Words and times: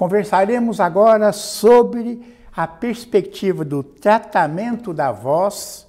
Conversaremos 0.00 0.80
agora 0.80 1.30
sobre 1.30 2.34
a 2.56 2.66
perspectiva 2.66 3.66
do 3.66 3.82
tratamento 3.82 4.94
da 4.94 5.12
voz 5.12 5.86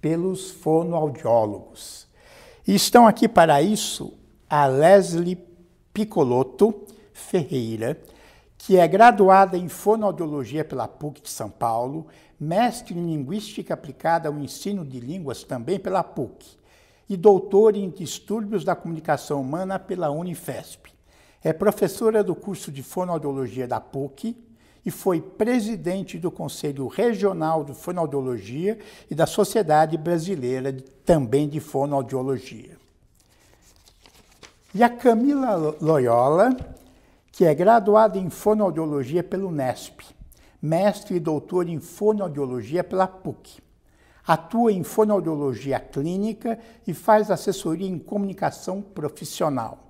pelos 0.00 0.50
fonoaudiólogos. 0.50 2.08
Estão 2.66 3.06
aqui 3.06 3.28
para 3.28 3.62
isso 3.62 4.12
a 4.50 4.66
Leslie 4.66 5.38
Piccolotto 5.92 6.84
Ferreira, 7.12 7.96
que 8.58 8.76
é 8.76 8.88
graduada 8.88 9.56
em 9.56 9.68
fonoaudiologia 9.68 10.64
pela 10.64 10.88
PUC 10.88 11.22
de 11.22 11.30
São 11.30 11.48
Paulo, 11.48 12.08
mestre 12.40 12.98
em 12.98 13.06
linguística 13.06 13.72
aplicada 13.72 14.28
ao 14.28 14.36
ensino 14.36 14.84
de 14.84 14.98
línguas 14.98 15.44
também 15.44 15.78
pela 15.78 16.02
PUC 16.02 16.44
e 17.08 17.16
doutora 17.16 17.78
em 17.78 17.88
distúrbios 17.88 18.64
da 18.64 18.74
comunicação 18.74 19.40
humana 19.40 19.78
pela 19.78 20.10
Unifesp. 20.10 20.93
É 21.44 21.52
professora 21.52 22.24
do 22.24 22.34
curso 22.34 22.72
de 22.72 22.82
fonoaudiologia 22.82 23.68
da 23.68 23.78
PUC 23.78 24.34
e 24.82 24.90
foi 24.90 25.20
presidente 25.20 26.18
do 26.18 26.30
Conselho 26.30 26.86
Regional 26.86 27.62
de 27.62 27.74
Fonoaudiologia 27.74 28.78
e 29.10 29.14
da 29.14 29.26
Sociedade 29.26 29.98
Brasileira 29.98 30.74
também 31.04 31.46
de 31.46 31.60
Fonoaudiologia. 31.60 32.78
E 34.74 34.82
a 34.82 34.88
Camila 34.88 35.76
Loyola, 35.82 36.56
que 37.30 37.44
é 37.44 37.54
graduada 37.54 38.16
em 38.16 38.30
fonoaudiologia 38.30 39.22
pelo 39.22 39.48
Unesp, 39.48 40.00
mestre 40.62 41.16
e 41.16 41.20
doutor 41.20 41.68
em 41.68 41.78
fonoaudiologia 41.78 42.82
pela 42.82 43.06
PUC. 43.06 43.62
Atua 44.26 44.72
em 44.72 44.82
fonoaudiologia 44.82 45.78
clínica 45.78 46.58
e 46.86 46.94
faz 46.94 47.30
assessoria 47.30 47.86
em 47.86 47.98
comunicação 47.98 48.80
profissional. 48.80 49.84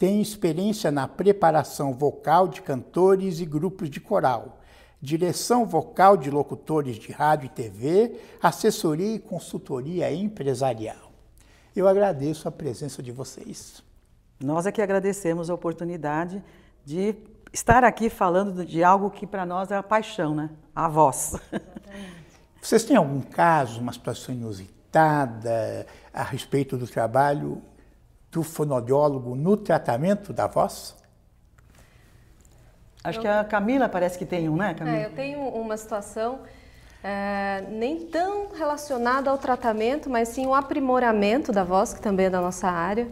Tem 0.00 0.18
experiência 0.22 0.90
na 0.90 1.06
preparação 1.06 1.92
vocal 1.92 2.48
de 2.48 2.62
cantores 2.62 3.38
e 3.38 3.44
grupos 3.44 3.90
de 3.90 4.00
coral, 4.00 4.58
direção 4.98 5.66
vocal 5.66 6.16
de 6.16 6.30
locutores 6.30 6.96
de 6.96 7.12
rádio 7.12 7.44
e 7.44 7.48
TV, 7.50 8.18
assessoria 8.42 9.16
e 9.16 9.18
consultoria 9.18 10.10
empresarial. 10.10 11.12
Eu 11.76 11.86
agradeço 11.86 12.48
a 12.48 12.50
presença 12.50 13.02
de 13.02 13.12
vocês. 13.12 13.82
Nós 14.42 14.64
é 14.64 14.72
que 14.72 14.80
agradecemos 14.80 15.50
a 15.50 15.54
oportunidade 15.54 16.42
de 16.82 17.14
estar 17.52 17.84
aqui 17.84 18.08
falando 18.08 18.64
de 18.64 18.82
algo 18.82 19.10
que 19.10 19.26
para 19.26 19.44
nós 19.44 19.70
é 19.70 19.76
a 19.76 19.82
paixão, 19.82 20.34
né? 20.34 20.48
A 20.74 20.88
voz. 20.88 21.36
Vocês 22.58 22.84
têm 22.84 22.96
algum 22.96 23.20
caso, 23.20 23.82
uma 23.82 23.92
situação 23.92 24.34
inusitada 24.34 25.86
a 26.10 26.22
respeito 26.22 26.78
do 26.78 26.86
trabalho 26.86 27.60
do 28.30 28.42
fonoaudiólogo 28.42 29.34
no 29.34 29.56
tratamento 29.56 30.32
da 30.32 30.46
voz? 30.46 30.96
Acho 33.02 33.18
eu... 33.18 33.22
que 33.22 33.28
a 33.28 33.44
Camila 33.44 33.88
parece 33.88 34.18
que 34.18 34.26
tem 34.26 34.48
um, 34.48 34.56
né, 34.56 34.74
Camila? 34.74 34.96
É, 34.96 35.06
eu 35.06 35.10
tenho 35.12 35.40
uma 35.40 35.76
situação 35.76 36.40
é, 37.02 37.64
nem 37.70 38.06
tão 38.06 38.48
relacionada 38.54 39.30
ao 39.30 39.38
tratamento, 39.38 40.10
mas 40.10 40.28
sim 40.28 40.46
o 40.46 40.54
aprimoramento 40.54 41.50
da 41.50 41.64
voz, 41.64 41.94
que 41.94 42.00
também 42.00 42.26
é 42.26 42.30
da 42.30 42.40
nossa 42.40 42.68
área. 42.68 43.08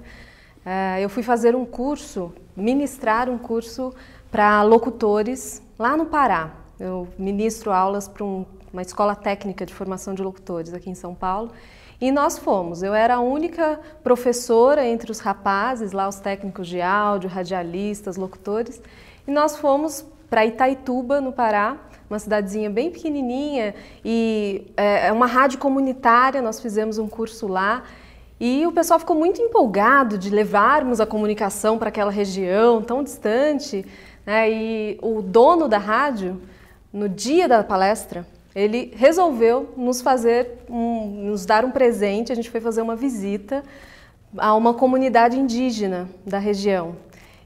É, 0.65 1.03
eu 1.03 1.09
fui 1.09 1.23
fazer 1.23 1.57
um 1.57 1.65
curso, 1.65 2.33
ministrar 2.55 3.29
um 3.31 3.39
curso 3.39 3.95
para 4.31 4.63
locutores 4.63 5.63
lá 5.79 5.97
no 5.97 6.07
Pará. 6.07 6.51
Eu 6.79 7.09
ministro 7.19 7.73
aulas 7.73 8.07
para 8.07 8.25
um, 8.25 8.45
uma 8.73 8.83
escola 8.83 9.17
técnica 9.17 9.65
de 9.65 9.73
formação 9.73 10.15
de 10.15 10.23
locutores 10.23 10.75
aqui 10.75 10.91
em 10.91 10.95
São 10.95 11.15
Paulo. 11.15 11.51
E 12.01 12.13
nós 12.13 12.39
fomos. 12.39 12.83
Eu 12.83 12.95
era 12.95 13.17
a 13.17 13.21
única 13.21 13.81
professora 14.03 14.87
entre 14.87 15.11
os 15.11 15.19
rapazes, 15.19 15.93
lá 15.93 16.09
os 16.09 16.21
técnicos 16.21 16.69
de 16.69 16.81
áudio, 16.81 17.29
radialistas, 17.29 18.17
locutores. 18.17 18.81
E 19.27 19.31
nós 19.31 19.57
fomos 19.57 20.07
para 20.31 20.47
Itaituba, 20.47 21.21
no 21.21 21.33
Pará, 21.33 21.77
uma 22.09 22.19
cidadezinha 22.19 22.71
bem 22.71 22.91
pequenininha 22.91 23.75
e 24.05 24.67
é, 24.77 25.09
é 25.09 25.13
uma 25.13 25.27
rádio 25.27 25.59
comunitária. 25.59 26.41
Nós 26.41 26.61
fizemos 26.61 26.99
um 26.99 27.09
curso 27.09 27.49
lá 27.49 27.83
e 28.41 28.65
o 28.67 28.72
pessoal 28.72 29.01
ficou 29.01 29.17
muito 29.17 29.43
empolgado 29.43 30.17
de 30.17 30.31
levarmos 30.31 31.01
a 31.01 31.06
comunicação 31.06 31.78
para 31.78 31.89
aquela 31.89 32.11
região 32.11 32.81
tão 32.81 33.03
distante. 33.03 33.84
Né? 34.25 34.51
E 34.51 34.99
o 35.03 35.21
dono 35.21 35.67
da 35.67 35.78
rádio, 35.78 36.41
no 36.93 37.09
dia 37.09 37.49
da 37.49 37.65
palestra, 37.65 38.25
ele 38.59 38.93
resolveu 38.97 39.73
nos 39.77 40.03
fazer, 40.03 40.65
um, 40.69 41.27
nos 41.27 41.47
dar 41.47 41.65
um 41.65 41.71
presente. 41.71 42.33
A 42.33 42.35
gente 42.35 42.51
foi 42.51 42.61
fazer 42.61 42.83
uma 42.83 42.97
visita 42.97 43.63
a 44.37 44.53
uma 44.57 44.75
comunidade 44.75 45.39
indígena 45.39 46.09
da 46.27 46.39
região. 46.39 46.97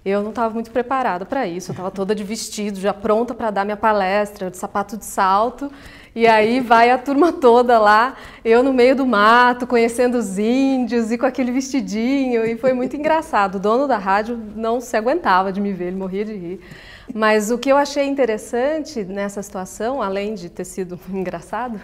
Eu 0.02 0.22
não 0.22 0.30
estava 0.30 0.52
muito 0.54 0.70
preparada 0.70 1.26
para 1.26 1.46
isso, 1.46 1.70
eu 1.70 1.74
estava 1.74 1.90
toda 1.90 2.14
de 2.14 2.24
vestido, 2.24 2.80
já 2.80 2.94
pronta 2.94 3.34
para 3.34 3.50
dar 3.50 3.64
minha 3.64 3.76
palestra, 3.76 4.50
de 4.50 4.56
sapato 4.56 4.96
de 4.96 5.04
salto. 5.04 5.70
E 6.14 6.26
aí 6.26 6.60
vai 6.60 6.90
a 6.90 6.96
turma 6.96 7.30
toda 7.30 7.78
lá, 7.78 8.16
eu 8.42 8.62
no 8.62 8.72
meio 8.72 8.96
do 8.96 9.06
mato, 9.06 9.66
conhecendo 9.66 10.16
os 10.16 10.38
índios 10.38 11.12
e 11.12 11.18
com 11.18 11.26
aquele 11.26 11.52
vestidinho. 11.52 12.44
E 12.44 12.56
foi 12.56 12.72
muito 12.72 12.96
engraçado. 12.96 13.56
O 13.56 13.60
dono 13.60 13.86
da 13.86 13.98
rádio 13.98 14.40
não 14.56 14.80
se 14.80 14.96
aguentava 14.96 15.52
de 15.52 15.60
me 15.60 15.72
ver, 15.72 15.88
ele 15.88 15.96
morria 15.96 16.24
de 16.24 16.34
rir. 16.34 16.60
Mas 17.14 17.50
o 17.50 17.58
que 17.58 17.70
eu 17.70 17.76
achei 17.76 18.06
interessante 18.06 19.04
nessa 19.04 19.42
situação, 19.42 20.00
além 20.00 20.34
de 20.34 20.48
ter 20.48 20.64
sido 20.64 20.98
engraçado, 21.10 21.80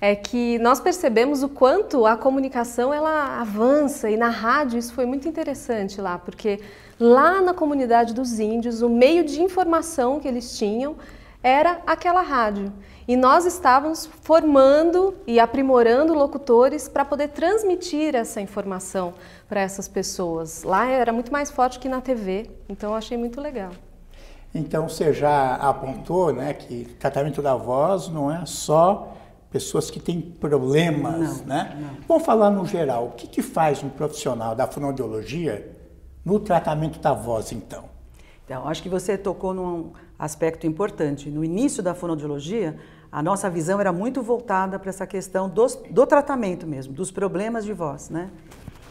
é 0.00 0.14
que 0.14 0.58
nós 0.58 0.80
percebemos 0.80 1.42
o 1.42 1.48
quanto 1.48 2.06
a 2.06 2.16
comunicação 2.16 2.92
ela 2.92 3.40
avança 3.40 4.10
e 4.10 4.16
na 4.16 4.28
rádio 4.28 4.78
isso 4.78 4.94
foi 4.94 5.06
muito 5.06 5.28
interessante 5.28 6.00
lá, 6.00 6.18
porque 6.18 6.60
lá 6.98 7.40
na 7.40 7.52
comunidade 7.52 8.14
dos 8.14 8.38
índios 8.38 8.82
o 8.82 8.88
meio 8.88 9.24
de 9.24 9.42
informação 9.42 10.20
que 10.20 10.28
eles 10.28 10.56
tinham 10.58 10.96
era 11.42 11.80
aquela 11.86 12.22
rádio. 12.22 12.72
E 13.06 13.16
nós 13.16 13.46
estávamos 13.46 14.04
formando 14.22 15.14
e 15.28 15.38
aprimorando 15.38 16.12
locutores 16.12 16.88
para 16.88 17.04
poder 17.04 17.28
transmitir 17.28 18.16
essa 18.16 18.40
informação 18.40 19.14
para 19.48 19.60
essas 19.60 19.86
pessoas. 19.86 20.64
Lá 20.64 20.86
era 20.86 21.12
muito 21.12 21.30
mais 21.30 21.48
forte 21.48 21.78
que 21.78 21.88
na 21.88 22.00
TV, 22.00 22.50
então 22.68 22.90
eu 22.90 22.96
achei 22.96 23.16
muito 23.16 23.40
legal. 23.40 23.70
Então 24.56 24.88
você 24.88 25.12
já 25.12 25.54
apontou 25.56 26.32
né, 26.32 26.54
que 26.54 26.84
tratamento 26.98 27.42
da 27.42 27.54
voz 27.54 28.08
não 28.08 28.30
é 28.30 28.44
só 28.46 29.12
pessoas 29.50 29.90
que 29.90 30.00
têm 30.00 30.20
problemas, 30.20 31.40
não, 31.40 31.46
né? 31.46 31.76
Não. 31.80 31.96
Vamos 32.08 32.24
falar 32.24 32.50
no 32.50 32.66
geral. 32.66 33.06
O 33.06 33.10
que, 33.12 33.26
que 33.26 33.42
faz 33.42 33.82
um 33.82 33.88
profissional 33.88 34.54
da 34.54 34.66
fonoaudiologia 34.66 35.72
no 36.24 36.40
tratamento 36.40 36.98
da 36.98 37.14
voz, 37.14 37.52
então? 37.52 37.84
Então, 38.44 38.66
acho 38.68 38.82
que 38.82 38.88
você 38.88 39.16
tocou 39.16 39.54
num 39.54 39.92
aspecto 40.18 40.66
importante. 40.66 41.30
No 41.30 41.44
início 41.44 41.82
da 41.82 41.94
fonoaudiologia, 41.94 42.76
a 43.10 43.22
nossa 43.22 43.48
visão 43.48 43.80
era 43.80 43.92
muito 43.92 44.22
voltada 44.22 44.78
para 44.78 44.90
essa 44.90 45.06
questão 45.06 45.48
dos, 45.48 45.76
do 45.90 46.06
tratamento 46.06 46.66
mesmo, 46.66 46.92
dos 46.92 47.10
problemas 47.10 47.64
de 47.64 47.72
voz, 47.72 48.10
né? 48.10 48.30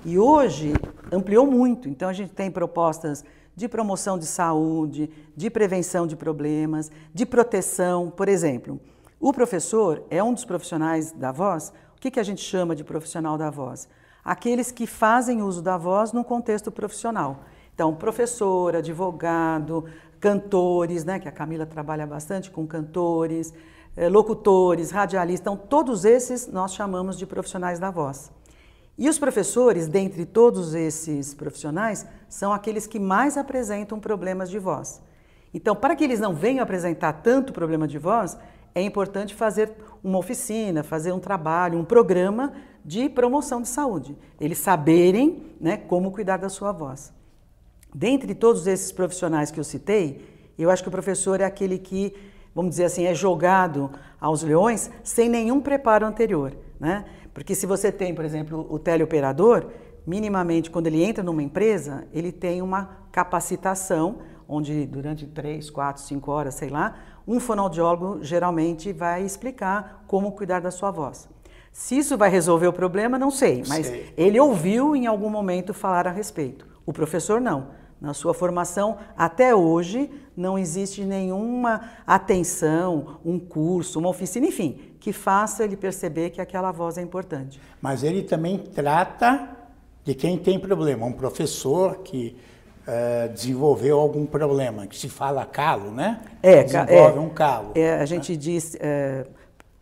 E 0.03 0.17
hoje 0.17 0.73
ampliou 1.11 1.45
muito. 1.45 1.87
Então, 1.89 2.09
a 2.09 2.13
gente 2.13 2.31
tem 2.31 2.49
propostas 2.49 3.23
de 3.55 3.67
promoção 3.67 4.17
de 4.17 4.25
saúde, 4.25 5.09
de 5.35 5.49
prevenção 5.49 6.05
de 6.05 6.15
problemas, 6.15 6.91
de 7.13 7.25
proteção. 7.25 8.09
Por 8.09 8.27
exemplo, 8.27 8.79
o 9.19 9.31
professor 9.31 10.03
é 10.09 10.21
um 10.23 10.33
dos 10.33 10.45
profissionais 10.45 11.11
da 11.11 11.31
voz. 11.31 11.73
O 11.97 12.01
que, 12.01 12.11
que 12.11 12.19
a 12.19 12.23
gente 12.23 12.41
chama 12.41 12.75
de 12.75 12.83
profissional 12.83 13.37
da 13.37 13.49
voz? 13.49 13.87
Aqueles 14.23 14.71
que 14.71 14.85
fazem 14.85 15.41
uso 15.41 15.61
da 15.61 15.77
voz 15.77 16.11
no 16.11 16.23
contexto 16.23 16.71
profissional. 16.71 17.43
Então, 17.73 17.93
professor, 17.95 18.75
advogado, 18.75 19.85
cantores, 20.19 21.03
né, 21.03 21.19
que 21.19 21.27
a 21.27 21.31
Camila 21.31 21.65
trabalha 21.65 22.07
bastante 22.07 22.49
com 22.49 22.65
cantores, 22.65 23.53
eh, 23.95 24.09
locutores, 24.09 24.91
radialistas, 24.91 25.41
então, 25.41 25.55
todos 25.55 26.05
esses 26.05 26.47
nós 26.47 26.73
chamamos 26.73 27.17
de 27.17 27.25
profissionais 27.25 27.79
da 27.79 27.91
voz. 27.91 28.31
E 28.97 29.09
os 29.09 29.19
professores, 29.19 29.87
dentre 29.87 30.25
todos 30.25 30.73
esses 30.73 31.33
profissionais, 31.33 32.05
são 32.29 32.53
aqueles 32.53 32.87
que 32.87 32.99
mais 32.99 33.37
apresentam 33.37 33.99
problemas 33.99 34.49
de 34.49 34.57
voz. 34.57 35.01
Então, 35.53 35.75
para 35.75 35.95
que 35.95 36.03
eles 36.03 36.19
não 36.19 36.33
venham 36.33 36.63
apresentar 36.63 37.13
tanto 37.13 37.53
problema 37.53 37.87
de 37.87 37.97
voz, 37.97 38.37
é 38.73 38.81
importante 38.81 39.33
fazer 39.33 39.71
uma 40.03 40.17
oficina, 40.17 40.83
fazer 40.83 41.11
um 41.13 41.19
trabalho, 41.19 41.79
um 41.79 41.85
programa 41.85 42.53
de 42.83 43.09
promoção 43.09 43.61
de 43.61 43.67
saúde. 43.67 44.17
Eles 44.39 44.57
saberem 44.57 45.55
né, 45.59 45.77
como 45.77 46.11
cuidar 46.11 46.37
da 46.37 46.49
sua 46.49 46.71
voz. 46.71 47.13
Dentre 47.93 48.35
todos 48.35 48.67
esses 48.67 48.91
profissionais 48.91 49.49
que 49.49 49.59
eu 49.59 49.63
citei, 49.63 50.25
eu 50.57 50.69
acho 50.69 50.83
que 50.83 50.89
o 50.89 50.91
professor 50.91 51.39
é 51.39 51.45
aquele 51.45 51.77
que, 51.77 52.13
vamos 52.53 52.71
dizer 52.71 52.85
assim, 52.85 53.05
é 53.05 53.15
jogado 53.15 53.89
aos 54.19 54.43
leões 54.43 54.91
sem 55.03 55.29
nenhum 55.29 55.61
preparo 55.61 56.05
anterior. 56.05 56.53
Né? 56.77 57.05
Porque 57.35 57.53
se 57.53 57.65
você 57.65 57.91
tem, 57.91 58.15
por 58.15 58.23
exemplo, 58.23 58.65
o 58.69 58.79
teleoperador, 58.79 59.65
minimamente 60.07 60.71
quando 60.71 60.87
ele 60.87 61.03
entra 61.03 61.21
numa 61.21 61.43
empresa, 61.43 62.07
ele 62.13 62.31
tem 62.31 62.61
uma 62.61 62.97
capacitação, 63.11 64.19
onde 64.47 64.85
durante 64.85 65.27
três, 65.27 65.69
quatro, 65.69 66.01
cinco 66.01 66.31
horas, 66.31 66.55
sei 66.55 66.69
lá, 66.69 66.95
um 67.27 67.37
fonoaudiólogo 67.37 68.23
geralmente 68.23 68.93
vai 68.93 69.23
explicar 69.23 70.05
como 70.07 70.31
cuidar 70.31 70.61
da 70.61 70.71
sua 70.71 70.91
voz. 70.91 71.27
Se 71.73 71.97
isso 71.97 72.17
vai 72.17 72.29
resolver 72.29 72.67
o 72.67 72.73
problema, 72.73 73.19
não 73.19 73.29
sei, 73.29 73.63
mas 73.67 73.87
sei. 73.87 74.13
ele 74.15 74.39
ouviu 74.39 74.95
em 74.95 75.05
algum 75.05 75.29
momento 75.29 75.73
falar 75.73 76.07
a 76.07 76.11
respeito. 76.11 76.65
O 76.85 76.93
professor 76.93 77.41
não. 77.41 77.67
Na 77.99 78.13
sua 78.13 78.33
formação, 78.33 78.97
até 79.17 79.53
hoje, 79.53 80.09
não 80.37 80.57
existe 80.57 81.03
nenhuma 81.03 81.89
atenção, 82.07 83.19
um 83.25 83.39
curso, 83.39 83.99
uma 83.99 84.09
oficina, 84.09 84.47
enfim, 84.47 84.79
que 85.05 85.13
faça 85.13 85.63
ele 85.63 85.77
perceber 85.77 86.31
que 86.31 86.41
aquela 86.41 86.71
voz 86.71 86.97
é 86.97 87.01
importante. 87.03 87.61
Mas 87.79 88.03
ele 88.03 88.23
também 88.23 88.57
trata 88.57 89.49
de 90.03 90.15
quem 90.15 90.35
tem 90.35 90.59
problema, 90.59 91.05
um 91.05 91.11
professor 91.11 91.97
que 91.97 92.35
uh, 92.87 93.31
desenvolveu 93.31 93.99
algum 93.99 94.25
problema, 94.25 94.87
que 94.87 94.97
se 94.97 95.07
fala 95.07 95.45
calo, 95.45 95.91
né? 95.91 96.21
É, 96.41 96.63
desenvolve 96.63 97.19
é, 97.19 97.21
um 97.21 97.29
calo. 97.29 97.71
É, 97.75 97.99
a 97.99 98.05
gente 98.07 98.31
né? 98.31 98.37
diz 98.39 98.75
é, 98.79 99.27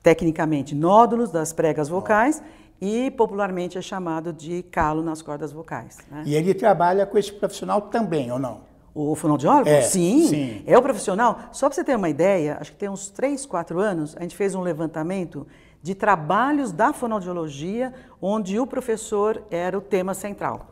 tecnicamente 0.02 0.76
nódulos 0.76 1.32
das 1.32 1.54
pregas 1.54 1.88
vocais 1.88 2.44
e 2.82 3.10
popularmente 3.12 3.78
é 3.78 3.82
chamado 3.82 4.34
de 4.34 4.62
calo 4.64 5.02
nas 5.02 5.22
cordas 5.22 5.54
vocais. 5.54 6.00
Né? 6.12 6.24
E 6.26 6.36
ele 6.36 6.54
trabalha 6.54 7.06
com 7.06 7.18
esse 7.18 7.32
profissional 7.32 7.84
também, 7.84 8.30
ou 8.30 8.38
não? 8.40 8.60
O 8.96 9.16
fonoaudiólogo? 9.16 9.68
É, 9.68 9.82
sim, 9.82 10.28
sim, 10.28 10.64
é 10.68 10.78
o 10.78 10.82
profissional. 10.82 11.40
Só 11.52 11.68
para 11.68 11.76
você 11.76 11.84
ter 11.84 11.96
uma 11.96 12.10
ideia, 12.10 12.58
acho 12.62 12.72
que 12.72 12.78
tem 12.78 12.90
uns 12.90 13.10
3, 13.10 13.46
4 13.46 13.80
anos, 13.80 14.16
a 14.16 14.22
gente 14.22 14.36
fez 14.36 14.54
um 14.54 14.62
levantamento 14.62 15.48
de 15.82 15.96
trabalhos 15.96 16.72
da 16.72 16.94
fonoaudiologia 16.94 17.94
onde 18.22 18.60
o 18.60 18.68
professor 18.68 19.44
era 19.50 19.78
o 19.78 19.82
tema 19.82 20.14
central. 20.14 20.68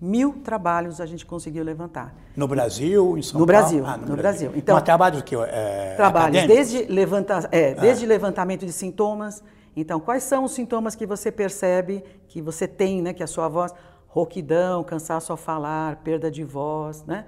Mil 0.00 0.34
trabalhos 0.44 1.00
a 1.00 1.06
gente 1.06 1.24
conseguiu 1.24 1.62
levantar. 1.62 2.14
No 2.36 2.48
Brasil, 2.48 3.16
em 3.16 3.22
São 3.22 3.40
no 3.40 3.46
Paulo? 3.46 3.60
Brasil, 3.60 3.86
ah, 3.86 3.96
no, 3.96 4.08
no 4.08 4.16
Brasil. 4.16 4.48
Brasil. 4.48 4.52
Então, 4.56 4.74
Mas 4.74 4.84
trabalhos 4.84 5.22
que 5.22 5.36
é, 5.36 5.94
Trabalhos 5.96 6.36
acadêmicos? 6.36 6.70
desde, 6.72 6.92
levanta, 6.92 7.48
é, 7.52 7.74
desde 7.74 8.04
ah. 8.04 8.08
levantamento 8.08 8.66
de 8.66 8.72
sintomas, 8.72 9.42
então, 9.76 9.98
quais 9.98 10.22
são 10.22 10.44
os 10.44 10.52
sintomas 10.52 10.94
que 10.94 11.06
você 11.06 11.32
percebe 11.32 12.04
que 12.28 12.40
você 12.40 12.66
tem, 12.68 13.02
né, 13.02 13.12
que 13.12 13.22
a 13.22 13.26
sua 13.26 13.48
voz, 13.48 13.72
rouquidão, 14.06 14.84
cansaço 14.84 15.32
ao 15.32 15.36
falar, 15.36 15.96
perda 15.96 16.30
de 16.30 16.44
voz, 16.44 17.04
né? 17.04 17.26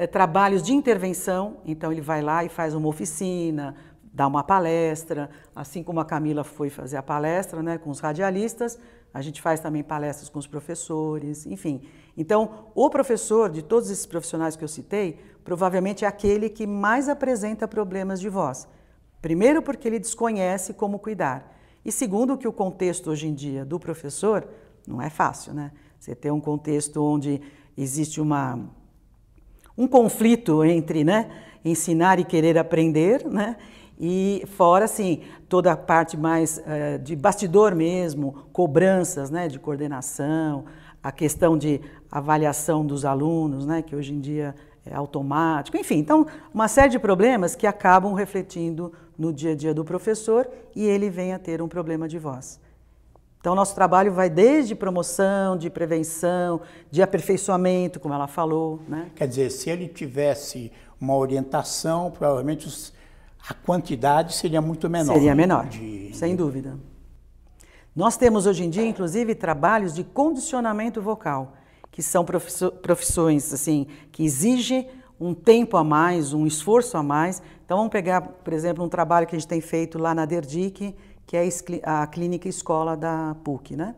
É, 0.00 0.06
trabalhos 0.06 0.62
de 0.62 0.72
intervenção, 0.72 1.58
então 1.62 1.92
ele 1.92 2.00
vai 2.00 2.22
lá 2.22 2.42
e 2.42 2.48
faz 2.48 2.74
uma 2.74 2.88
oficina, 2.88 3.76
dá 4.10 4.26
uma 4.26 4.42
palestra, 4.42 5.28
assim 5.54 5.82
como 5.82 6.00
a 6.00 6.06
Camila 6.06 6.42
foi 6.42 6.70
fazer 6.70 6.96
a 6.96 7.02
palestra, 7.02 7.62
né, 7.62 7.76
com 7.76 7.90
os 7.90 8.00
radialistas, 8.00 8.78
a 9.12 9.20
gente 9.20 9.42
faz 9.42 9.60
também 9.60 9.82
palestras 9.82 10.30
com 10.30 10.38
os 10.38 10.46
professores, 10.46 11.44
enfim. 11.44 11.82
Então, 12.16 12.70
o 12.74 12.88
professor 12.88 13.50
de 13.50 13.60
todos 13.60 13.90
esses 13.90 14.06
profissionais 14.06 14.56
que 14.56 14.64
eu 14.64 14.68
citei, 14.68 15.20
provavelmente 15.44 16.06
é 16.06 16.08
aquele 16.08 16.48
que 16.48 16.66
mais 16.66 17.06
apresenta 17.06 17.68
problemas 17.68 18.22
de 18.22 18.30
voz. 18.30 18.66
Primeiro 19.20 19.60
porque 19.60 19.86
ele 19.86 19.98
desconhece 19.98 20.72
como 20.72 20.98
cuidar. 20.98 21.54
E 21.84 21.92
segundo, 21.92 22.38
que 22.38 22.48
o 22.48 22.52
contexto 22.54 23.10
hoje 23.10 23.28
em 23.28 23.34
dia 23.34 23.66
do 23.66 23.78
professor 23.78 24.48
não 24.86 25.02
é 25.02 25.10
fácil, 25.10 25.52
né? 25.52 25.72
Você 25.98 26.14
tem 26.14 26.30
um 26.30 26.40
contexto 26.40 27.04
onde 27.04 27.42
existe 27.76 28.18
uma, 28.18 28.58
um 29.80 29.88
conflito 29.88 30.62
entre 30.62 31.02
né, 31.02 31.30
ensinar 31.64 32.18
e 32.20 32.24
querer 32.24 32.58
aprender, 32.58 33.24
né? 33.26 33.56
E 33.98 34.44
fora, 34.56 34.84
assim, 34.84 35.20
toda 35.48 35.72
a 35.72 35.76
parte 35.76 36.18
mais 36.18 36.58
uh, 36.58 36.98
de 36.98 37.16
bastidor 37.16 37.74
mesmo, 37.74 38.46
cobranças 38.52 39.30
né, 39.30 39.48
de 39.48 39.58
coordenação, 39.58 40.64
a 41.02 41.10
questão 41.10 41.56
de 41.56 41.80
avaliação 42.10 42.84
dos 42.84 43.06
alunos, 43.06 43.64
né, 43.64 43.80
que 43.80 43.96
hoje 43.96 44.12
em 44.12 44.20
dia 44.20 44.54
é 44.84 44.94
automático, 44.94 45.76
enfim, 45.76 45.98
então 45.98 46.26
uma 46.52 46.66
série 46.66 46.90
de 46.90 46.98
problemas 46.98 47.54
que 47.54 47.66
acabam 47.66 48.14
refletindo 48.14 48.92
no 49.18 49.32
dia 49.32 49.52
a 49.52 49.54
dia 49.54 49.74
do 49.74 49.84
professor 49.84 50.48
e 50.74 50.84
ele 50.84 51.10
vem 51.10 51.34
a 51.34 51.38
ter 51.38 51.60
um 51.60 51.68
problema 51.68 52.08
de 52.08 52.18
voz. 52.18 52.58
Então, 53.40 53.54
nosso 53.54 53.74
trabalho 53.74 54.12
vai 54.12 54.28
desde 54.28 54.74
promoção, 54.74 55.56
de 55.56 55.70
prevenção, 55.70 56.60
de 56.90 57.02
aperfeiçoamento, 57.02 57.98
como 57.98 58.12
ela 58.12 58.26
falou. 58.26 58.80
Né? 58.86 59.10
Quer 59.16 59.26
dizer, 59.26 59.50
se 59.50 59.70
ele 59.70 59.88
tivesse 59.88 60.70
uma 61.00 61.16
orientação, 61.16 62.10
provavelmente 62.10 62.66
os, 62.66 62.92
a 63.48 63.54
quantidade 63.54 64.34
seria 64.34 64.60
muito 64.60 64.90
menor. 64.90 65.14
Seria 65.14 65.34
menor, 65.34 65.66
de, 65.68 66.10
sem 66.14 66.36
dúvida. 66.36 66.78
Nós 67.96 68.16
temos 68.16 68.46
hoje 68.46 68.64
em 68.64 68.70
dia, 68.70 68.84
inclusive, 68.84 69.34
trabalhos 69.34 69.94
de 69.94 70.04
condicionamento 70.04 71.00
vocal 71.00 71.54
que 71.90 72.02
são 72.02 72.24
profissões 72.24 73.52
assim 73.52 73.86
que 74.12 74.24
exigem 74.24 74.88
um 75.18 75.34
tempo 75.34 75.76
a 75.76 75.84
mais, 75.84 76.32
um 76.32 76.46
esforço 76.46 76.96
a 76.96 77.02
mais. 77.02 77.42
Então 77.64 77.76
vamos 77.76 77.92
pegar, 77.92 78.22
por 78.22 78.52
exemplo, 78.52 78.84
um 78.84 78.88
trabalho 78.88 79.26
que 79.26 79.36
a 79.36 79.38
gente 79.38 79.48
tem 79.48 79.60
feito 79.60 79.98
lá 79.98 80.14
na 80.14 80.24
Derdic, 80.24 80.94
que 81.30 81.36
é 81.36 81.48
a 81.84 82.04
clínica 82.08 82.48
escola 82.48 82.96
da 82.96 83.36
PUC, 83.44 83.76
né? 83.76 83.94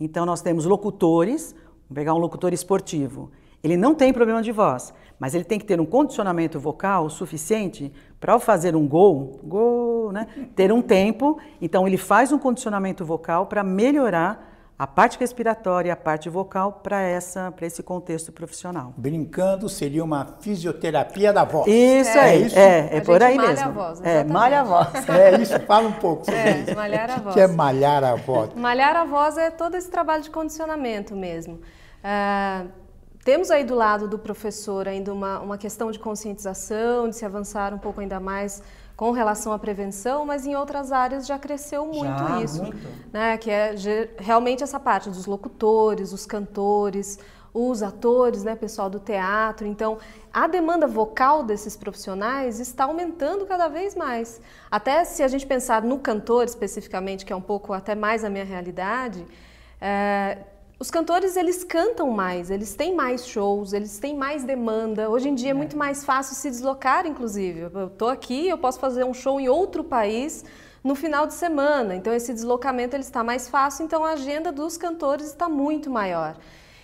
Então 0.00 0.24
nós 0.24 0.40
temos 0.40 0.64
locutores, 0.64 1.52
vamos 1.52 1.94
pegar 1.94 2.14
um 2.14 2.18
locutor 2.18 2.54
esportivo. 2.54 3.30
Ele 3.62 3.76
não 3.76 3.94
tem 3.94 4.14
problema 4.14 4.40
de 4.40 4.50
voz, 4.50 4.94
mas 5.18 5.34
ele 5.34 5.44
tem 5.44 5.58
que 5.58 5.66
ter 5.66 5.78
um 5.78 5.84
condicionamento 5.84 6.58
vocal 6.58 7.10
suficiente 7.10 7.92
para 8.18 8.32
ao 8.32 8.40
fazer 8.40 8.74
um 8.74 8.88
gol, 8.88 9.40
gol, 9.44 10.10
né, 10.10 10.26
ter 10.56 10.72
um 10.72 10.80
tempo. 10.80 11.38
Então 11.60 11.86
ele 11.86 11.98
faz 11.98 12.32
um 12.32 12.38
condicionamento 12.38 13.04
vocal 13.04 13.44
para 13.44 13.62
melhorar 13.62 14.53
a 14.76 14.86
parte 14.86 15.18
respiratória 15.18 15.88
e 15.88 15.92
a 15.92 15.96
parte 15.96 16.28
vocal 16.28 16.80
para 16.82 17.00
essa 17.00 17.52
para 17.52 17.66
esse 17.66 17.82
contexto 17.82 18.32
profissional. 18.32 18.92
Brincando 18.96 19.68
seria 19.68 20.02
uma 20.02 20.36
fisioterapia 20.40 21.32
da 21.32 21.44
voz. 21.44 21.66
Isso 21.68 22.10
é, 22.10 22.20
aí, 22.20 22.42
é, 22.42 22.46
isso? 22.46 22.58
é, 22.58 22.96
é 22.96 23.00
por 23.00 23.22
aí 23.22 23.36
malha 23.36 23.48
mesmo. 23.48 23.64
A 23.64 23.70
voz, 23.70 24.00
é, 24.02 24.24
malha 24.24 24.60
a 24.60 24.64
voz. 24.64 24.88
É 25.14 25.40
isso, 25.40 25.58
fala 25.60 25.88
um 25.88 25.92
pouco 25.92 26.24
sobre 26.24 26.40
é, 26.40 26.58
isso. 26.60 26.74
Malhar 26.74 27.10
a 27.10 27.16
o 27.16 27.22
voz. 27.22 27.34
que 27.34 27.40
é 27.40 27.46
malhar 27.46 28.04
a 28.04 28.14
voz? 28.16 28.54
Malhar 28.56 28.96
a 28.96 29.04
voz 29.04 29.38
é 29.38 29.50
todo 29.50 29.76
esse 29.76 29.88
trabalho 29.88 30.22
de 30.22 30.30
condicionamento 30.30 31.14
mesmo. 31.14 31.54
Uh, 31.54 32.68
temos 33.24 33.50
aí 33.50 33.64
do 33.64 33.74
lado 33.74 34.08
do 34.08 34.18
professor 34.18 34.88
ainda 34.88 35.12
uma, 35.12 35.38
uma 35.38 35.56
questão 35.56 35.90
de 35.90 35.98
conscientização, 35.98 37.08
de 37.08 37.16
se 37.16 37.24
avançar 37.24 37.72
um 37.72 37.78
pouco 37.78 38.00
ainda 38.00 38.18
mais 38.18 38.62
com 38.96 39.10
relação 39.10 39.52
à 39.52 39.58
prevenção, 39.58 40.24
mas 40.24 40.46
em 40.46 40.54
outras 40.54 40.92
áreas 40.92 41.26
já 41.26 41.38
cresceu 41.38 41.84
muito 41.86 42.06
já, 42.06 42.42
isso. 42.42 42.62
Muito. 42.62 42.88
Né? 43.12 43.36
Que 43.38 43.50
é 43.50 43.74
realmente 44.18 44.62
essa 44.62 44.78
parte 44.78 45.10
dos 45.10 45.26
locutores, 45.26 46.12
os 46.12 46.24
cantores, 46.24 47.18
os 47.52 47.84
atores, 47.84 48.42
né, 48.42 48.56
pessoal 48.56 48.90
do 48.90 48.98
teatro. 48.98 49.64
Então, 49.64 49.98
a 50.32 50.48
demanda 50.48 50.88
vocal 50.88 51.44
desses 51.44 51.76
profissionais 51.76 52.58
está 52.58 52.84
aumentando 52.84 53.46
cada 53.46 53.68
vez 53.68 53.94
mais. 53.94 54.40
Até 54.68 55.04
se 55.04 55.22
a 55.22 55.28
gente 55.28 55.46
pensar 55.46 55.82
no 55.82 56.00
cantor 56.00 56.44
especificamente, 56.44 57.24
que 57.24 57.32
é 57.32 57.36
um 57.36 57.40
pouco 57.40 57.72
até 57.72 57.94
mais 57.94 58.24
a 58.24 58.28
minha 58.28 58.44
realidade, 58.44 59.24
é, 59.80 60.38
os 60.84 60.90
cantores 60.90 61.34
eles 61.34 61.64
cantam 61.64 62.10
mais, 62.10 62.50
eles 62.50 62.74
têm 62.74 62.94
mais 62.94 63.26
shows, 63.26 63.72
eles 63.72 63.98
têm 63.98 64.14
mais 64.14 64.44
demanda. 64.44 65.08
Hoje 65.08 65.30
em 65.30 65.34
dia 65.34 65.48
é, 65.48 65.50
é 65.52 65.54
muito 65.54 65.78
mais 65.78 66.04
fácil 66.04 66.36
se 66.36 66.50
deslocar, 66.50 67.06
inclusive. 67.06 67.60
Eu 67.60 67.86
estou 67.86 68.10
aqui, 68.10 68.48
eu 68.48 68.58
posso 68.58 68.78
fazer 68.78 69.02
um 69.02 69.14
show 69.14 69.40
em 69.40 69.48
outro 69.48 69.82
país 69.82 70.44
no 70.84 70.94
final 70.94 71.26
de 71.26 71.32
semana. 71.32 71.94
Então 71.96 72.12
esse 72.12 72.34
deslocamento 72.34 72.94
ele 72.94 73.02
está 73.02 73.24
mais 73.24 73.48
fácil, 73.48 73.86
então 73.86 74.04
a 74.04 74.10
agenda 74.10 74.52
dos 74.52 74.76
cantores 74.76 75.28
está 75.28 75.48
muito 75.48 75.88
maior. 75.88 76.36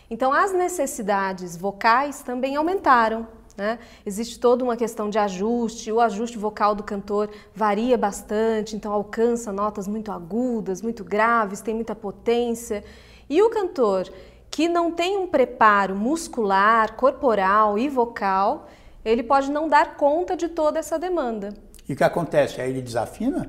Então 0.08 0.32
as 0.32 0.50
necessidades 0.50 1.54
vocais 1.54 2.22
também 2.22 2.56
aumentaram. 2.56 3.28
Né? 3.54 3.78
Existe 4.06 4.40
toda 4.40 4.64
uma 4.64 4.78
questão 4.78 5.10
de 5.10 5.18
ajuste, 5.18 5.92
o 5.92 6.00
ajuste 6.00 6.38
vocal 6.38 6.74
do 6.74 6.82
cantor 6.82 7.28
varia 7.54 7.98
bastante, 7.98 8.74
então 8.74 8.90
alcança 8.94 9.52
notas 9.52 9.86
muito 9.86 10.10
agudas, 10.10 10.80
muito 10.80 11.04
graves, 11.04 11.60
tem 11.60 11.74
muita 11.74 11.94
potência. 11.94 12.82
E 13.30 13.40
o 13.40 13.48
cantor 13.48 14.12
que 14.50 14.68
não 14.68 14.90
tem 14.90 15.16
um 15.16 15.28
preparo 15.28 15.94
muscular, 15.94 16.96
corporal 16.96 17.78
e 17.78 17.88
vocal, 17.88 18.68
ele 19.04 19.22
pode 19.22 19.52
não 19.52 19.68
dar 19.68 19.96
conta 19.96 20.36
de 20.36 20.48
toda 20.48 20.80
essa 20.80 20.98
demanda. 20.98 21.54
E 21.88 21.92
o 21.92 21.96
que 21.96 22.02
acontece? 22.02 22.60
Aí 22.60 22.70
ele 22.70 22.82
desafina? 22.82 23.48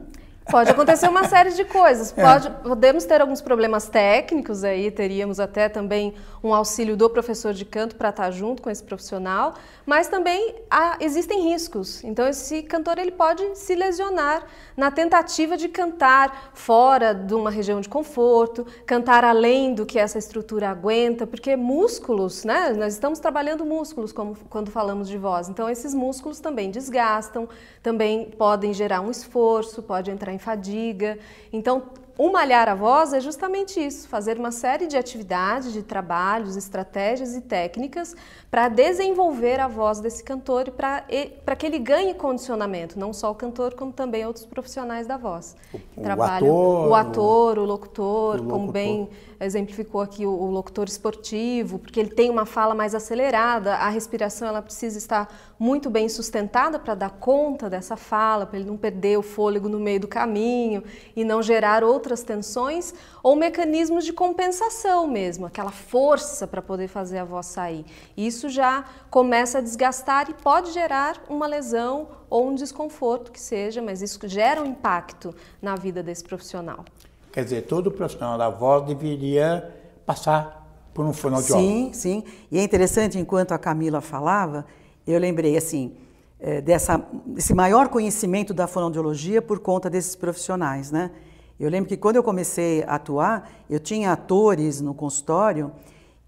Pode 0.51 0.69
acontecer 0.69 1.07
uma 1.07 1.23
série 1.29 1.51
de 1.51 1.63
coisas. 1.63 2.13
É. 2.17 2.21
Pode, 2.21 2.49
podemos 2.61 3.05
ter 3.05 3.21
alguns 3.21 3.41
problemas 3.41 3.87
técnicos 3.87 4.65
aí, 4.65 4.91
teríamos 4.91 5.39
até 5.39 5.69
também 5.69 6.13
um 6.43 6.53
auxílio 6.53 6.97
do 6.97 7.09
professor 7.09 7.53
de 7.53 7.63
canto 7.63 7.95
para 7.95 8.09
estar 8.09 8.29
junto 8.31 8.61
com 8.61 8.69
esse 8.69 8.83
profissional, 8.83 9.53
mas 9.85 10.09
também 10.09 10.55
há, 10.69 10.97
existem 10.99 11.43
riscos. 11.43 12.03
Então 12.03 12.27
esse 12.27 12.63
cantor 12.63 12.97
ele 12.97 13.11
pode 13.11 13.57
se 13.57 13.75
lesionar 13.75 14.43
na 14.75 14.91
tentativa 14.91 15.55
de 15.55 15.69
cantar 15.69 16.51
fora 16.53 17.13
de 17.13 17.33
uma 17.33 17.49
região 17.49 17.79
de 17.79 17.87
conforto, 17.87 18.65
cantar 18.85 19.23
além 19.23 19.73
do 19.73 19.85
que 19.85 19.97
essa 19.97 20.17
estrutura 20.17 20.69
aguenta, 20.69 21.25
porque 21.25 21.55
músculos, 21.55 22.43
né? 22.43 22.73
Nós 22.73 22.93
estamos 22.93 23.19
trabalhando 23.19 23.65
músculos 23.65 24.11
como, 24.11 24.35
quando 24.49 24.69
falamos 24.69 25.07
de 25.07 25.17
voz. 25.17 25.47
Então 25.47 25.69
esses 25.69 25.93
músculos 25.93 26.41
também 26.41 26.71
desgastam, 26.71 27.47
também 27.81 28.31
podem 28.31 28.73
gerar 28.73 28.99
um 28.99 29.09
esforço, 29.09 29.81
pode 29.81 30.11
entrar 30.11 30.33
em 30.33 30.40
fadiga. 30.41 31.17
Então, 31.53 31.83
o 32.17 32.31
malhar 32.31 32.69
a 32.69 32.75
voz 32.75 33.13
é 33.13 33.19
justamente 33.19 33.79
isso, 33.79 34.07
fazer 34.07 34.37
uma 34.37 34.51
série 34.51 34.85
de 34.85 34.97
atividades, 34.97 35.73
de 35.73 35.81
trabalhos, 35.81 36.55
estratégias 36.55 37.35
e 37.35 37.41
técnicas 37.41 38.15
para 38.49 38.67
desenvolver 38.67 39.59
a 39.59 39.67
voz 39.67 39.99
desse 39.99 40.23
cantor 40.23 40.71
e 41.09 41.25
para 41.43 41.55
que 41.55 41.65
ele 41.65 41.79
ganhe 41.79 42.13
condicionamento, 42.13 42.99
não 42.99 43.13
só 43.13 43.31
o 43.31 43.35
cantor, 43.35 43.73
como 43.73 43.91
também 43.91 44.25
outros 44.25 44.45
profissionais 44.45 45.07
da 45.07 45.17
voz. 45.17 45.55
O, 45.97 46.01
Trabalho, 46.01 46.45
ator, 46.45 46.89
o 46.89 46.95
ator, 46.95 47.59
o 47.59 47.65
locutor, 47.65 48.35
o 48.35 48.43
como 48.43 48.49
locutor. 48.49 48.71
bem 48.71 49.09
exemplificou 49.45 50.01
aqui 50.01 50.25
o, 50.25 50.29
o, 50.29 50.51
locutor 50.51 50.87
esportivo, 50.87 51.79
porque 51.79 51.99
ele 51.99 52.09
tem 52.09 52.29
uma 52.29 52.45
fala 52.45 52.75
mais 52.75 52.93
acelerada, 52.93 53.75
a 53.75 53.89
respiração 53.89 54.47
ela 54.47 54.61
precisa 54.61 54.97
estar 54.97 55.33
muito 55.59 55.89
bem 55.89 56.07
sustentada 56.07 56.77
para 56.77 56.95
dar 56.95 57.09
conta 57.09 57.69
dessa 57.69 57.97
fala, 57.97 58.45
para 58.45 58.59
ele 58.59 58.67
não 58.67 58.77
perder 58.77 59.17
o 59.17 59.21
fôlego 59.21 59.67
no 59.67 59.79
meio 59.79 59.99
do 59.99 60.07
caminho 60.07 60.83
e 61.15 61.23
não 61.23 61.41
gerar 61.41 61.83
outras 61.83 62.23
tensões, 62.23 62.93
ou 63.23 63.35
mecanismos 63.35 64.05
de 64.05 64.13
compensação 64.13 65.07
mesmo, 65.07 65.45
aquela 65.45 65.71
força 65.71 66.47
para 66.47 66.61
poder 66.61 66.87
fazer 66.87 67.17
a 67.17 67.25
voz 67.25 67.47
sair. 67.47 67.85
Isso 68.15 68.47
já 68.49 68.85
começa 69.09 69.57
a 69.57 69.61
desgastar 69.61 70.29
e 70.29 70.33
pode 70.33 70.71
gerar 70.71 71.23
uma 71.27 71.47
lesão 71.47 72.07
ou 72.29 72.47
um 72.47 72.55
desconforto 72.55 73.31
que 73.31 73.39
seja, 73.39 73.81
mas 73.81 74.01
isso 74.01 74.19
gera 74.27 74.61
um 74.61 74.65
impacto 74.65 75.35
na 75.61 75.75
vida 75.75 76.01
desse 76.01 76.23
profissional. 76.23 76.85
Quer 77.31 77.43
dizer, 77.43 77.61
todo 77.63 77.91
profissional 77.91 78.37
da 78.37 78.49
voz 78.49 78.85
deveria 78.85 79.73
passar 80.05 80.61
por 80.93 81.05
um 81.05 81.13
fonoaudiólogo. 81.13 81.67
Sim, 81.67 81.93
sim. 81.93 82.23
E 82.51 82.59
é 82.59 82.63
interessante, 82.63 83.17
enquanto 83.17 83.53
a 83.53 83.57
Camila 83.57 84.01
falava, 84.01 84.65
eu 85.07 85.17
lembrei 85.17 85.55
assim, 85.55 85.95
é, 86.39 86.59
dessa, 86.59 87.03
desse 87.25 87.53
maior 87.53 87.87
conhecimento 87.87 88.53
da 88.53 88.67
fonoaudiologia 88.67 89.41
por 89.41 89.59
conta 89.59 89.89
desses 89.89 90.15
profissionais, 90.15 90.91
né? 90.91 91.11
Eu 91.59 91.69
lembro 91.69 91.87
que 91.87 91.95
quando 91.95 92.15
eu 92.15 92.23
comecei 92.23 92.83
a 92.83 92.95
atuar, 92.95 93.49
eu 93.69 93.79
tinha 93.79 94.11
atores 94.11 94.81
no 94.81 94.95
consultório 94.95 95.71